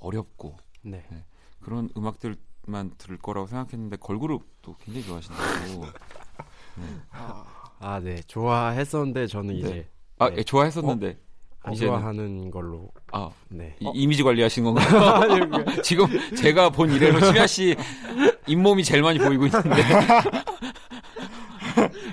[0.00, 1.02] 어렵고 네.
[1.10, 1.24] 네.
[1.60, 5.86] 그런 음악들만 들을 거라고 생각했는데 걸그룹도 굉장히 좋아하신다고.
[6.76, 7.00] 네.
[7.78, 8.20] 아, 네.
[8.26, 9.60] 좋아했었는데 저는 네.
[9.60, 9.90] 이제
[10.20, 10.42] 아, 네.
[10.44, 11.14] 좋아했었는데 어?
[11.62, 12.90] 안 좋아하는 걸로.
[13.10, 13.74] 아, 네.
[13.80, 15.42] 이, 이미지 관리하신 건가요?
[15.82, 16.06] 지금
[16.36, 17.74] 제가 본 이래로 심야 씨
[18.46, 19.70] 잇몸이 제일 많이 보이고 있는데.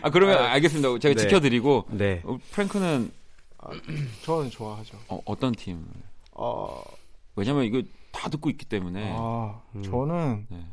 [0.02, 0.98] 아 그러면 아, 알겠습니다.
[1.00, 1.22] 제가 네.
[1.22, 1.86] 지켜드리고.
[1.90, 2.22] 네.
[2.24, 3.12] 어, 프랭크는
[3.60, 3.70] 아,
[4.24, 4.98] 저는 좋아하죠.
[5.10, 5.86] 어, 어떤 팀?
[6.32, 6.82] 어
[7.36, 7.82] 왜냐면 이거
[8.12, 9.14] 다 듣고 있기 때문에.
[9.18, 9.84] 아 음.
[9.84, 10.48] 저는.
[10.50, 10.66] 네.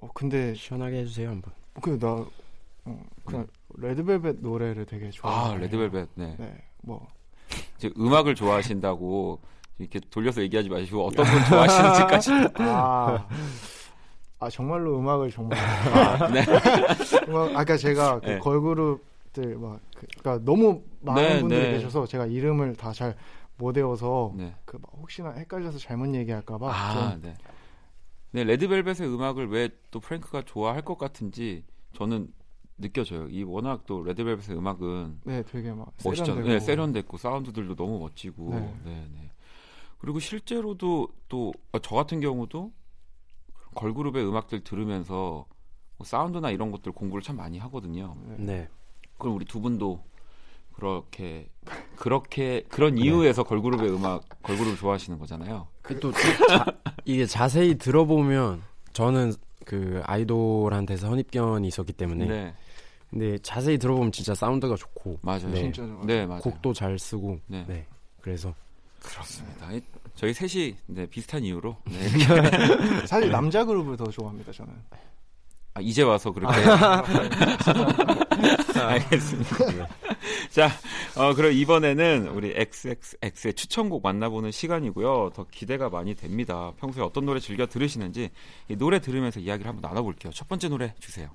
[0.00, 1.52] 어 근데 시원하게 해주세요 한번.
[1.80, 2.26] 그나
[2.84, 3.52] 어, 그냥 네.
[3.78, 5.54] 레드벨벳 노래를 되게 좋아해요.
[5.54, 6.08] 아 레드벨벳.
[6.14, 6.36] 네.
[6.38, 6.54] 네.
[6.82, 7.06] 뭐
[7.76, 9.40] 이제 음악을 좋아하신다고
[9.78, 12.30] 이렇게 돌려서 얘기하지 마시고 어떤 분 좋아하시는지까지.
[12.58, 13.28] 아,
[14.38, 15.58] 아 정말로 음악을 정말.
[15.58, 16.44] 아, 네.
[17.28, 18.38] 음악, 아까 제가 그 네.
[18.38, 21.70] 걸그룹들 막 그, 그러니까 너무 많은 네, 분들이 네.
[21.72, 23.14] 계셔서 제가 이름을 다 잘
[23.58, 24.54] 못 외워서 네.
[24.66, 26.70] 그 혹시나 헷갈려서 잘못 얘기할까봐.
[26.70, 27.32] 아, 네.
[28.32, 31.64] 네 레드벨벳의 음악을 왜 또 프랭크가 좋아할 것 같은지
[31.94, 32.28] 저는
[32.78, 33.28] 느껴져요.
[33.28, 36.44] 이 워낙 또 레드벨벳의 음악은 네, 되게 막 멋있잖아요.
[36.44, 38.50] 네, 세련됐고 사운드들도 너무 멋지고.
[38.50, 38.60] 네.
[38.84, 39.30] 네, 네.
[39.98, 42.72] 그리고 실제로도 또저 어, 같은 경우도
[43.74, 45.46] 걸그룹의 음악들 들으면서
[45.96, 48.16] 뭐 사운드나 이런 것들 공부를 참 많이 하거든요.
[48.36, 48.68] 네.
[49.18, 50.04] 그럼 우리 두 분도
[50.74, 51.48] 그렇게
[51.96, 53.02] 그렇게 그런 네.
[53.02, 55.68] 이유에서 걸그룹의 음악 걸그룹을 좋아하시는 거잖아요.
[56.00, 56.66] 또 자,
[57.06, 58.62] 이게 자세히 들어보면
[58.92, 59.32] 저는
[59.64, 62.54] 그 아이돌한테서 선입견이 있었기 때문에 네.
[63.10, 65.48] 근데 자세히 들어보면 진짜 사운드가 좋고 맞아요.
[65.50, 65.62] 네.
[65.62, 66.42] 진짜 네, 맞아요.
[66.42, 67.64] 곡도 잘 쓰고 네.
[67.66, 67.86] 네.
[68.20, 68.54] 그래서
[69.00, 69.68] 그렇습니다.
[70.14, 72.08] 저희 셋이 네, 비슷한 이유로 네,
[73.06, 74.52] 사실 남자 그룹을 더 좋아합니다.
[74.52, 74.72] 저는.
[75.74, 76.54] 아, 이제 와서 그렇게.
[78.80, 79.66] 알겠습니다.
[79.72, 79.86] 네.
[80.50, 80.70] 자,
[81.16, 85.32] 어, 그럼 이번에는 우리 XXX의 추천곡 만나보는 시간이고요.
[85.34, 86.72] 더 기대가 많이 됩니다.
[86.78, 88.30] 평소에 어떤 노래 즐겨 들으시는지
[88.70, 90.32] 이 노래 들으면서 이야기를 한번 나눠볼게요.
[90.32, 91.28] 첫 번째 노래 주세요.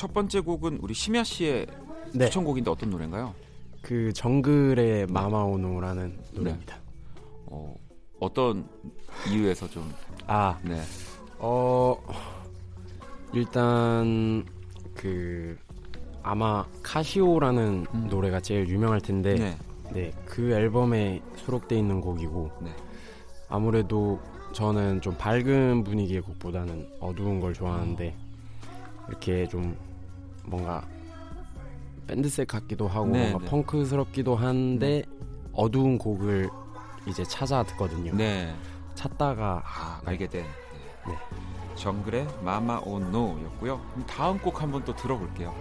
[0.00, 1.66] 첫 번째 곡은 우리 심야 씨의
[2.14, 2.24] 네.
[2.24, 3.34] 추천곡인데 어떤 노래인가요?
[3.82, 6.74] 그 정글의 마마오노라는 노래입니다.
[6.74, 6.82] 네.
[7.44, 7.74] 어,
[8.18, 8.66] 어떤
[9.30, 9.92] 이유에서 좀
[10.26, 10.80] 아, 네.
[11.38, 11.98] 어
[13.34, 14.46] 일단
[14.94, 15.58] 그
[16.22, 18.06] 아마 카시오라는 음.
[18.08, 19.58] 노래가 제일 유명할 텐데 네.
[19.92, 22.70] 네, 그 앨범에 수록돼 있는 곡이고 네.
[23.50, 24.18] 아무래도
[24.54, 29.06] 저는 좀 밝은 분위기의 곡보다는 어두운 걸 좋아하는데 어.
[29.06, 29.76] 이렇게 좀
[30.50, 30.84] 뭔가
[32.08, 33.50] 밴드색 같기도 하고 네, 뭔가 네.
[33.50, 35.02] 펑크스럽기도 한데 네.
[35.52, 36.50] 어두운 곡을
[37.06, 38.12] 이제 찾아 듣거든요.
[38.14, 38.52] 네.
[38.94, 40.44] 찾다가 아, 알게 된
[41.06, 41.16] 네.
[41.76, 43.80] 정글의 마마 온노였고요.
[44.06, 45.54] 다음 곡 한번 또 들어볼게요.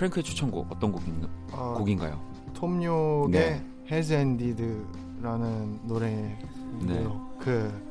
[0.00, 2.18] 프랭크의 추천곡 어떤 곡인, 어, 곡인가요?
[2.54, 3.64] Thom Yorke의 네.
[3.90, 6.38] Has Ended라는 노래인데요.
[6.80, 7.08] 네.
[7.38, 7.82] 그,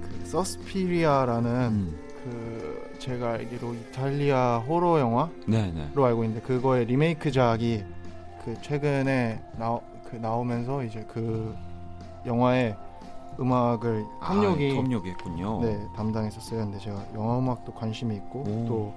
[0.00, 1.98] 그 Suspiria라는 음.
[2.24, 5.90] 그 제가 알기로 이탈리아 호러 영화로 네, 네.
[5.94, 7.84] 알고 있는데 그거의 리메이크작이
[8.44, 11.54] 그 최근에 나오, 그 나오면서 이제 그
[12.24, 12.76] 영화의
[13.38, 15.60] 음악을 Thom Yorke이 아, Thom Yorke이 했군요.
[15.60, 16.64] 네 담당했었어요.
[16.64, 18.94] 근데 제가 영화 음악도 관심이 있고 또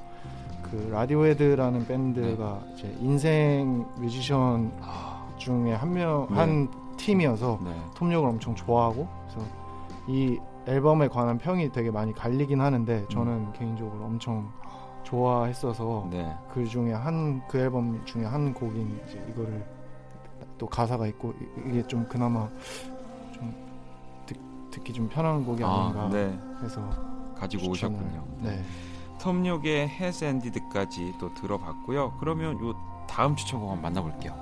[0.74, 2.76] 그 라디오헤드라는 밴드가 네.
[2.76, 5.24] 제 인생 뮤지션 아.
[5.38, 6.97] 중에 한 명한 네.
[6.97, 7.71] 팀이어서 네.
[7.93, 9.47] 톱력을 엄청 좋아하고 그래서
[10.07, 13.53] 이 앨범에 관한 평이 되게 많이 갈리긴 하는데 저는 음.
[13.55, 14.49] 개인적으로 엄청
[15.03, 16.34] 좋아했어서 네.
[16.51, 19.63] 그 중에 한 그 앨범 중에 한 곡인 이제 이거를
[20.57, 21.36] 또 가사가 있고
[21.67, 22.49] 이게 좀 그나마
[23.32, 23.53] 좀
[24.26, 24.36] 듣,
[24.71, 26.36] 듣기 좀 편한 곡이 아, 아닌가 아, 네.
[26.63, 26.89] 해서
[27.38, 28.24] 가지고 오셨군요.
[28.41, 28.63] 네.
[29.24, 32.17] 텀력의 해스 앤디드까지 또 들어봤고요.
[32.19, 32.76] 그러면 요
[33.07, 34.34] 다음 추천곡 한번 만나볼게요.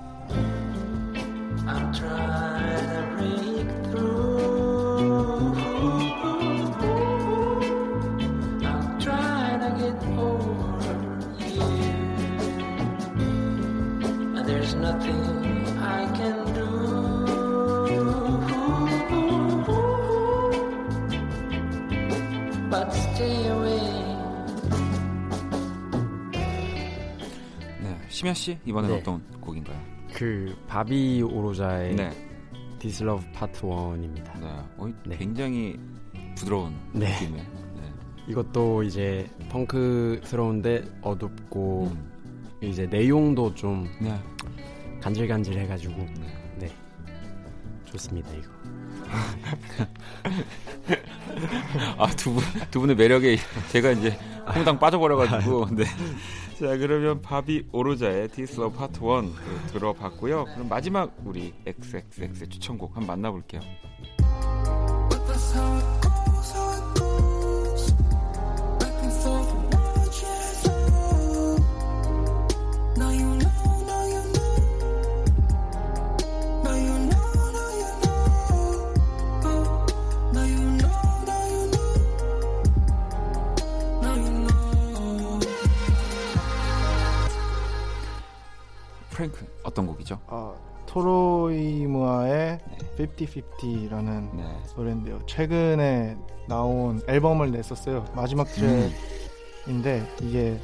[28.21, 28.97] 심야 씨 이번엔 네.
[28.99, 29.79] 어떤 곡인가요?
[30.13, 32.11] 그 바비 오로자의 네.
[32.77, 34.39] This Love Part 1입니다.
[34.39, 34.47] 네.
[34.77, 35.17] 어, 네.
[35.17, 35.75] 굉장히
[36.37, 37.11] 부드러운 네.
[37.13, 37.41] 느낌의.
[37.41, 37.93] 네.
[38.27, 42.11] 이것도 이제 펑크스러운데 어둡고 음.
[42.61, 44.15] 이제 내용도 좀 네.
[45.01, 46.55] 간질간질해가지고 네.
[46.59, 46.71] 네.
[47.85, 48.51] 좋습니다 이거.
[51.97, 53.37] 아두 분 두 분의 매력에
[53.71, 54.15] 제가 이제
[54.55, 55.85] 홍당 빠져버려가지고 네.
[56.61, 59.33] 자 그러면 Bobby Oroza의 This Love Part 1
[59.73, 60.45] 들어봤고요.
[60.45, 63.61] 그럼 마지막 우리 XXX 추천곡 한번 만나볼게요.
[89.29, 90.19] 프랭크 어떤 곡이죠?
[90.27, 90.53] 아
[90.87, 92.59] 토로이무아의
[92.97, 93.05] 네.
[93.05, 94.57] 5050라는 네.
[94.75, 95.19] 노래인데요.
[95.25, 96.17] 최근에
[96.47, 98.05] 나온 앨범을 냈었어요.
[98.13, 98.91] 마지막 음.
[99.65, 100.27] 트랙인데 음.
[100.27, 100.59] 이게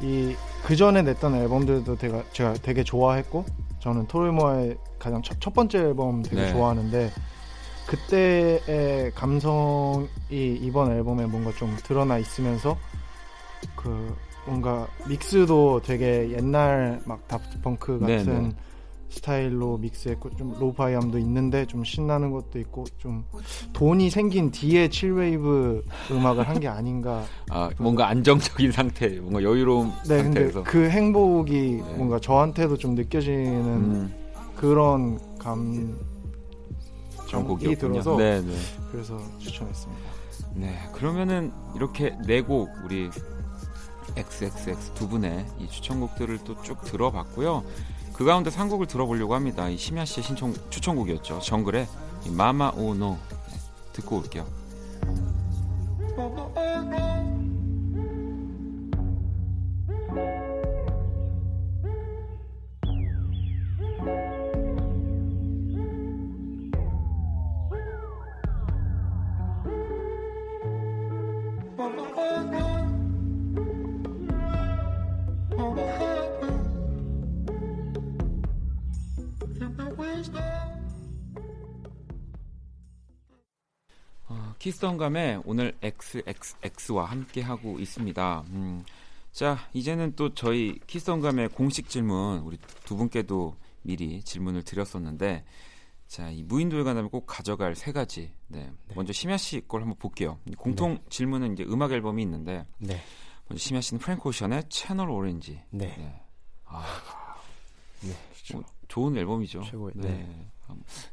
[0.00, 3.44] 이 그 전에 냈던 앨범들도 제가, 제가 되게 좋아했고
[3.78, 6.52] 저는 토로이무아의 가장 첫, 첫 번째 앨범 되게 네.
[6.52, 7.10] 좋아하는데
[7.86, 12.76] 그때의 감성이 이번 앨범에 뭔가 좀 드러나 있으면서
[13.76, 14.14] 그
[14.48, 18.52] 뭔가 믹스도 되게 옛날 막 다프트펑크 같은 네네.
[19.10, 23.24] 스타일로 믹스했고 좀 로파이함도 있는데 좀 신나는 것도 있고 좀
[23.72, 27.24] 돈이 생긴 뒤에 칠웨이브 음악을 한 게 아닌가.
[27.50, 30.62] 아 뭔가 안정적인 상태, 뭔가 여유로운 네, 상태에서.
[30.62, 31.94] 근데 그 행복이 네.
[31.96, 34.14] 뭔가 저한테도 좀 느껴지는 음.
[34.56, 35.98] 그런 감.
[37.28, 38.54] 정곡이 들어서 네, 네.
[38.90, 40.02] 그래서 추천했습니다.
[40.54, 43.10] 네, 그러면은 이렇게 네 곡 우리
[44.18, 47.64] XXX 두 분의 이 추천곡들을 또 쭉 들어봤고요.
[48.12, 49.68] 그 가운데 상곡을 들어보려고 합니다.
[49.68, 51.40] 이 심야 씨의 신청 추천곡이었죠.
[51.40, 51.86] 정글의
[52.30, 53.58] 마마 오노 네,
[53.92, 54.44] 듣고 올게요.
[84.58, 88.44] 키스턴감에 오늘 XXX와 함께 하고 있습니다.
[88.48, 88.84] 음,
[89.32, 95.44] 자, 이제는 또 저희 키스턴감의 공식 질문 우리 두 분께도 미리 질문을 드렸었는데
[96.08, 98.32] 자, 이 무인도에 가면 꼭 가져갈 세 가지.
[98.48, 98.70] 네.
[98.86, 98.94] 네.
[98.94, 100.38] 먼저 심야 씨 걸 한번 볼게요.
[100.56, 101.02] 공통 네.
[101.10, 103.00] 질문은 이제 음악 앨범이 있는데 네.
[103.48, 105.62] 먼저 심야 씨는 Frank Ocean의 Channel Orange.
[105.70, 105.94] 네.
[105.96, 106.22] 네.
[106.64, 106.84] 아.
[108.00, 108.14] 네.
[108.52, 109.62] 뭐, 좋은 앨범이죠.
[109.62, 109.92] 최고의.
[109.96, 110.08] 네.
[110.08, 110.46] 네.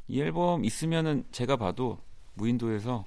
[0.08, 1.98] 이 앨범 있으면은 제가 봐도
[2.34, 3.04] 무인도에서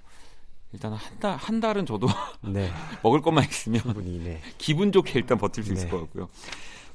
[0.72, 2.08] 일단 한 달, 한 달은 저도
[2.42, 2.72] 네.
[3.04, 4.42] 먹을 것만 있으면 충분히, 네.
[4.58, 5.80] 기분 좋게 일단 버틸 수 네.
[5.80, 6.30] 있을 것 같고요.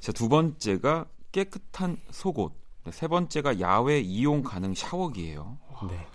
[0.01, 2.53] 자, 두 번째가 깨끗한 속옷.
[2.85, 5.59] 네, 세 번째가 야외 이용 가능 샤워기예요.
[5.89, 6.07] 네.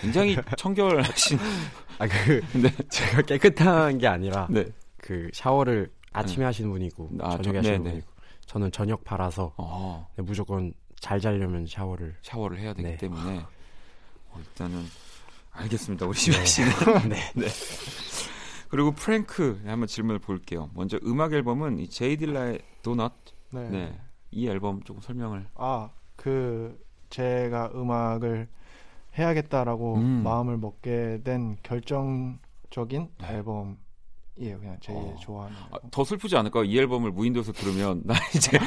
[0.00, 1.38] 굉장히 청결하신.
[1.98, 2.70] 아, 그, 네.
[2.90, 4.66] 제가 깨끗한 게 아니라, 네.
[4.98, 6.44] 그 샤워를 아침에 네.
[6.46, 8.06] 하시는 분이고, 아, 저녁에 저, 하시는 분이고,
[8.48, 10.08] 저는 저녁 팔아서 어.
[10.16, 12.16] 무조건 잘 자려면 샤워를.
[12.22, 13.40] 샤워를 해야 되기 때문에,
[14.30, 14.84] 어, 일단은
[15.52, 16.06] 알겠습니다.
[16.06, 16.46] 우리 시아 네.
[16.46, 16.70] 씨는.
[17.10, 17.16] 네.
[17.34, 17.46] 네.
[18.70, 20.70] 그리고 프랭크 한번 질문을 볼게요.
[20.72, 23.12] 먼저 음악 앨범은 이 제이딜라의 도넛.
[23.50, 23.68] 네.
[23.68, 24.00] 네.
[24.30, 25.46] 이 앨범 조금 설명을.
[25.54, 28.48] 아, 그 제가 음악을
[29.18, 30.22] 해야겠다라고 음.
[30.22, 33.28] 마음을 먹게 된 결정적인 네.
[33.28, 33.76] 앨범.
[34.40, 35.16] 이에요 그냥 제일 어.
[35.20, 38.58] 좋아하는 아, 더 슬프지 않을까 이 앨범을 무인도에서 들으면 나 이제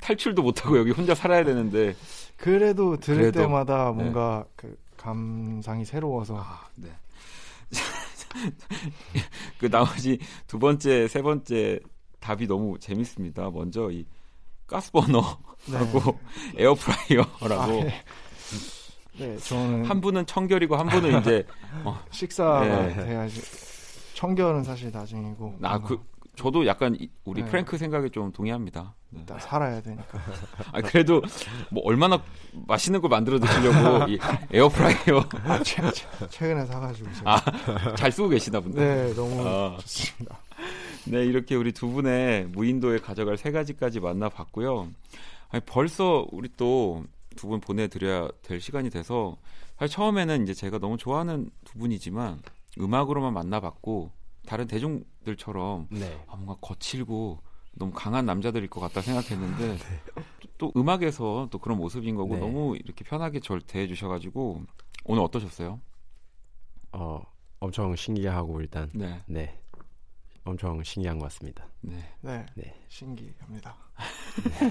[0.00, 1.94] 탈출도 못하고 여기 혼자 살아야 되는데
[2.36, 4.02] 그래도 들을 그래도, 때마다 네.
[4.02, 4.52] 뭔가 네.
[4.56, 6.88] 그 감상이 새로워서 아, 네.
[9.58, 11.80] 그 나머지 두 번째 세 번째
[12.20, 14.06] 답이 너무 재밌습니다 먼저 이
[14.66, 16.62] 가스버너하고 네.
[16.62, 18.04] 에어프라이어라고 아, 네.
[19.18, 21.44] 네, 저는 한 분은 청결이고 한 분은 이제
[21.84, 22.94] 어, 식사가 네.
[22.94, 23.42] 돼야지.
[24.22, 25.58] 청결은 사실 나중이고.
[25.62, 25.96] 아, 그
[26.34, 27.48] 저도 약간 우리 네.
[27.48, 28.92] 프랭크 생각에 좀 동의합니다.
[29.10, 29.24] 네.
[29.38, 30.18] 살아야 되니까.
[30.72, 31.22] 아 그래도
[31.70, 32.20] 뭐 얼마나
[32.66, 34.18] 맛있는 걸 만들어 드시려고 이
[34.52, 35.24] 에어프라이어.
[35.46, 35.82] 아, 최,
[36.30, 37.08] 최근에 사가지고.
[37.24, 38.80] 아잘 쓰고 계시나 본데.
[39.06, 39.76] 네, 너무 아.
[39.82, 40.38] 좋습니다.
[41.06, 44.88] 네, 이렇게 우리 두 분의 무인도에 가져갈 세 가지까지 만나봤고요.
[45.50, 47.04] 아니, 벌써 우리 또
[47.36, 49.36] 두 분 보내드려야 될 시간이 돼서
[49.78, 52.40] 사실 처음에는 이제 제가 너무 좋아하는 두 분이지만
[52.80, 54.12] 음악으로만 만나봤고
[54.46, 56.24] 다른 대중들처럼 네.
[56.26, 57.40] 아, 뭔가 거칠고
[57.72, 59.78] 너무 강한 남자들일 것 같다 생각했는데 네.
[60.14, 62.40] 또, 또, 음악에서 또 그런 모습인 거고 네.
[62.40, 64.62] 너무 이렇게 편하게 절 대해 주셔가지고
[65.04, 65.80] 오늘 어떠셨어요?
[66.92, 67.22] 어
[67.60, 69.22] 엄청 신기하고 일단 네.
[69.26, 69.60] 네.
[70.48, 71.66] 엄청 신기한 것 같습니다.
[71.80, 71.96] 네.
[72.20, 72.44] 네.
[72.54, 72.74] 네.
[72.88, 73.76] 신기합니다.
[74.58, 74.70] 네.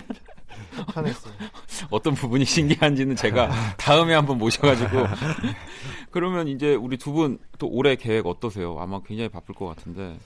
[0.94, 1.34] 편했어요.
[1.92, 4.90] 어떤 부분이 신기한지는 제가 다음에 한번 모셔가지고.
[6.12, 8.80] 그러면 이제 우리 두 분 또 올해 계획 어떠세요?
[8.80, 10.18] 아마 굉장히 바쁠 것 같은데.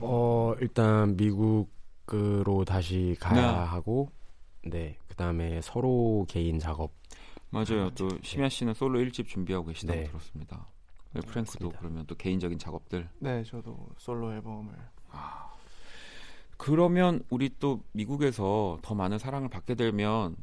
[0.00, 3.58] 어, 일단 미국으로 다시 가야 네.
[3.66, 4.10] 하고,
[4.64, 4.96] 네.
[5.06, 6.92] 그 다음에 서로 개인 작업.
[7.50, 7.90] 맞아요.
[7.94, 10.06] 또 심야 씨는 솔로 1집 준비하고 계시다고 네.
[10.06, 10.66] 들었습니다.
[11.14, 13.08] 네, 프랭크도 그러면 또 개인적인 작업들.
[13.18, 14.72] 네, 저도 솔로 앨범을.
[15.10, 15.52] 아,
[16.56, 20.36] 그러면 우리 또 미국에서 더 많은 사랑을 받게 되면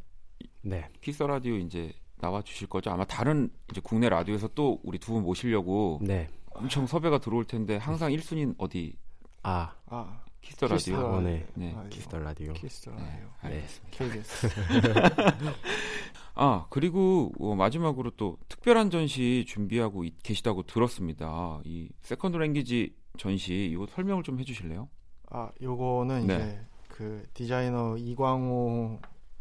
[0.61, 0.89] 네.
[1.01, 2.91] 키스 라디오 이제 나와 주실 거죠?
[2.91, 6.29] 아마 다른 이제 국내 라디오에서 또 우리 두 분 모시려고 네.
[6.51, 8.97] 엄청 섭외가 들어올 텐데 항상 1순위는 어디?
[9.43, 10.97] 아, 아 키스 라디오.
[10.97, 11.45] 아, 네.
[11.53, 11.75] 네.
[11.89, 12.53] 키스 라디오.
[12.53, 13.27] 키스 라디오.
[13.43, 13.63] 네.
[13.91, 14.47] KBS.
[16.35, 21.61] 아, 그리고 어, 마지막으로 또 특별한 전시 준비하고 계시다고 들었습니다.
[21.65, 24.89] 이 Second Language 전시 이거 설명을 좀 해주실래요?
[25.29, 26.35] 아, 요거는 네.
[26.35, 28.99] 이제 그 디자이너 이광호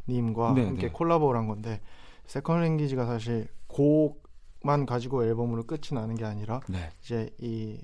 [0.09, 0.93] 님과 네, 함께 네.
[0.93, 1.81] 콜라보를 한 건데
[2.27, 6.91] Second Language가 사실 곡만 가지고 앨범으로 끝이 나는 게 아니라 네.
[7.01, 7.79] 이제 이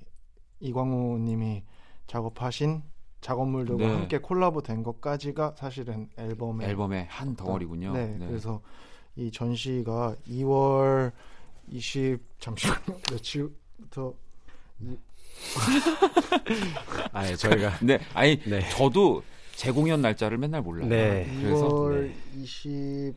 [0.61, 1.62] 이광호 님이
[2.07, 2.83] 작업하신
[3.27, 3.93] 작업물들과 네.
[3.93, 7.93] 함께 콜라보 된 것까지가 사실은 앨범의 앨범의 한 덩어리군요.
[7.93, 8.24] 네, 네.
[8.29, 8.61] 그래서
[9.16, 11.11] 이 전시가 2월
[11.66, 13.01] 20 잠시만요.
[13.11, 14.14] 며칠부터
[14.79, 14.97] 이...
[17.12, 18.61] 아, 예, 저희가 네, 아니 네.
[18.70, 19.24] 저도
[19.57, 20.89] 재공연 날짜를 맨날 몰라요.
[20.89, 21.29] 네.
[21.41, 23.12] 그래서 2월 네.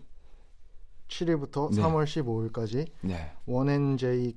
[1.07, 1.83] 27일부터 네.
[1.83, 2.05] 3월
[2.51, 3.31] 15일까지 네.
[3.45, 4.33] 원앤제이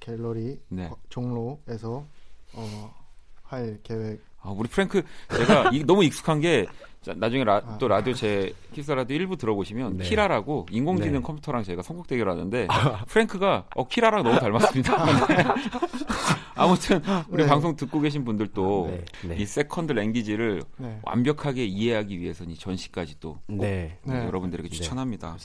[0.00, 0.90] 갤러리 네.
[1.08, 2.06] 종로에서
[2.52, 2.94] 어,
[3.42, 4.31] 할 계획.
[4.42, 5.02] 아, 우리 프랭크
[5.36, 6.66] 제가 이, 너무 익숙한 게
[7.00, 7.78] 자, 나중에 라, 아.
[7.78, 10.04] 또 라디오 제 키스 라디오 일부 들어보시면 네.
[10.04, 11.20] 키라라고 인공지능 네.
[11.20, 13.04] 컴퓨터랑 제가 선곡 대결하는데 아.
[13.06, 15.04] 프랭크가 어 키라랑 너무 닮았습니다.
[16.54, 17.48] 아무튼 우리 네.
[17.48, 19.28] 방송 듣고 계신 분들도 네.
[19.28, 19.36] 네.
[19.36, 21.00] 이 Second Language를 네.
[21.02, 23.98] 완벽하게 이해하기 위해서는 이 전시까지 또 네.
[24.06, 25.38] 여러분들에게 추천합니다.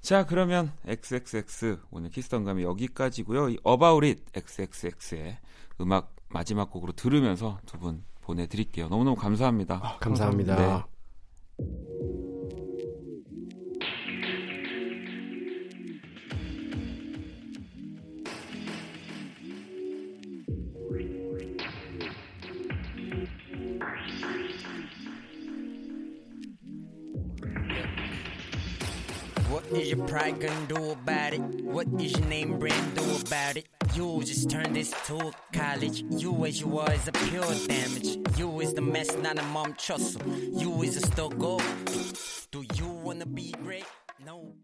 [0.00, 3.50] 자 그러면 XXX 오늘 키스던감이 여기까지고요.
[3.50, 5.38] 이 About It XXX의
[5.80, 8.88] 음악 마지막 곡으로 들으면서 두분 보내드릴게요.
[8.88, 9.80] 너무너무 감사합니다.
[9.82, 10.56] 아, 감사합니다.
[10.56, 10.82] 네.
[29.50, 31.40] What is your pride gonna do about it?
[31.64, 33.77] What is your name brand do about it?
[33.93, 36.03] You just turn this to a college.
[36.09, 38.17] You as you are is a pure damage.
[38.37, 40.19] You is the mess, not a mom 쳤어.
[40.59, 41.61] You is a struggle.
[42.51, 43.85] Do you wanna be great?
[44.25, 44.55] No.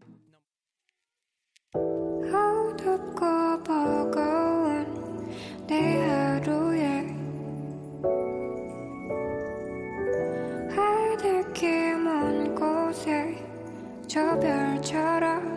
[1.74, 4.86] 어둡고 버거운
[5.66, 7.06] 내 하루에
[10.74, 13.44] 하늘길 먼 곳에
[14.08, 15.53] 저 별처럼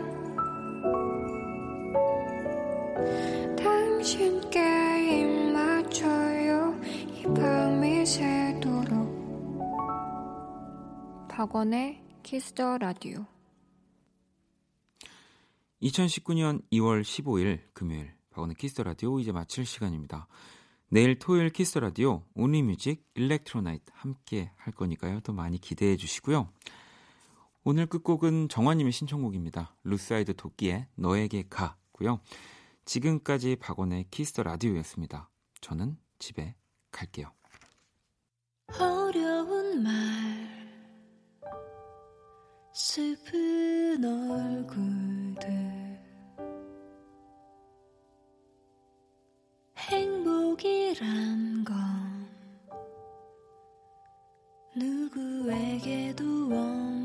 [11.29, 13.25] 박원의 Kiss the Radio
[15.81, 20.29] 2019년 2월 15일 금요일 박원의 Kiss the Radio 이제 마칠 시간입니다.
[20.87, 25.19] 내일 토요일 Kiss the Radio Only Music Electro Night 함께 할 거니까요.
[25.25, 26.47] 또 많이 기대해 주시고요.
[27.65, 29.75] 오늘 끝곡은 정화님의 신청곡입니다.
[29.83, 32.21] 루사이드 Dok2의 너에게 가고요.
[32.89, 35.29] 지금까지 박원의 Kiss the Radio였습니다.
[35.61, 36.55] 저는 집에
[36.89, 37.31] 갈게요.
[38.79, 39.93] 어려운 말
[42.73, 45.99] 슬픈 얼굴들
[49.77, 51.75] 행복이란 건
[54.75, 56.98] 누구에게도 원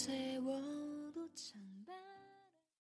[0.00, 0.29] say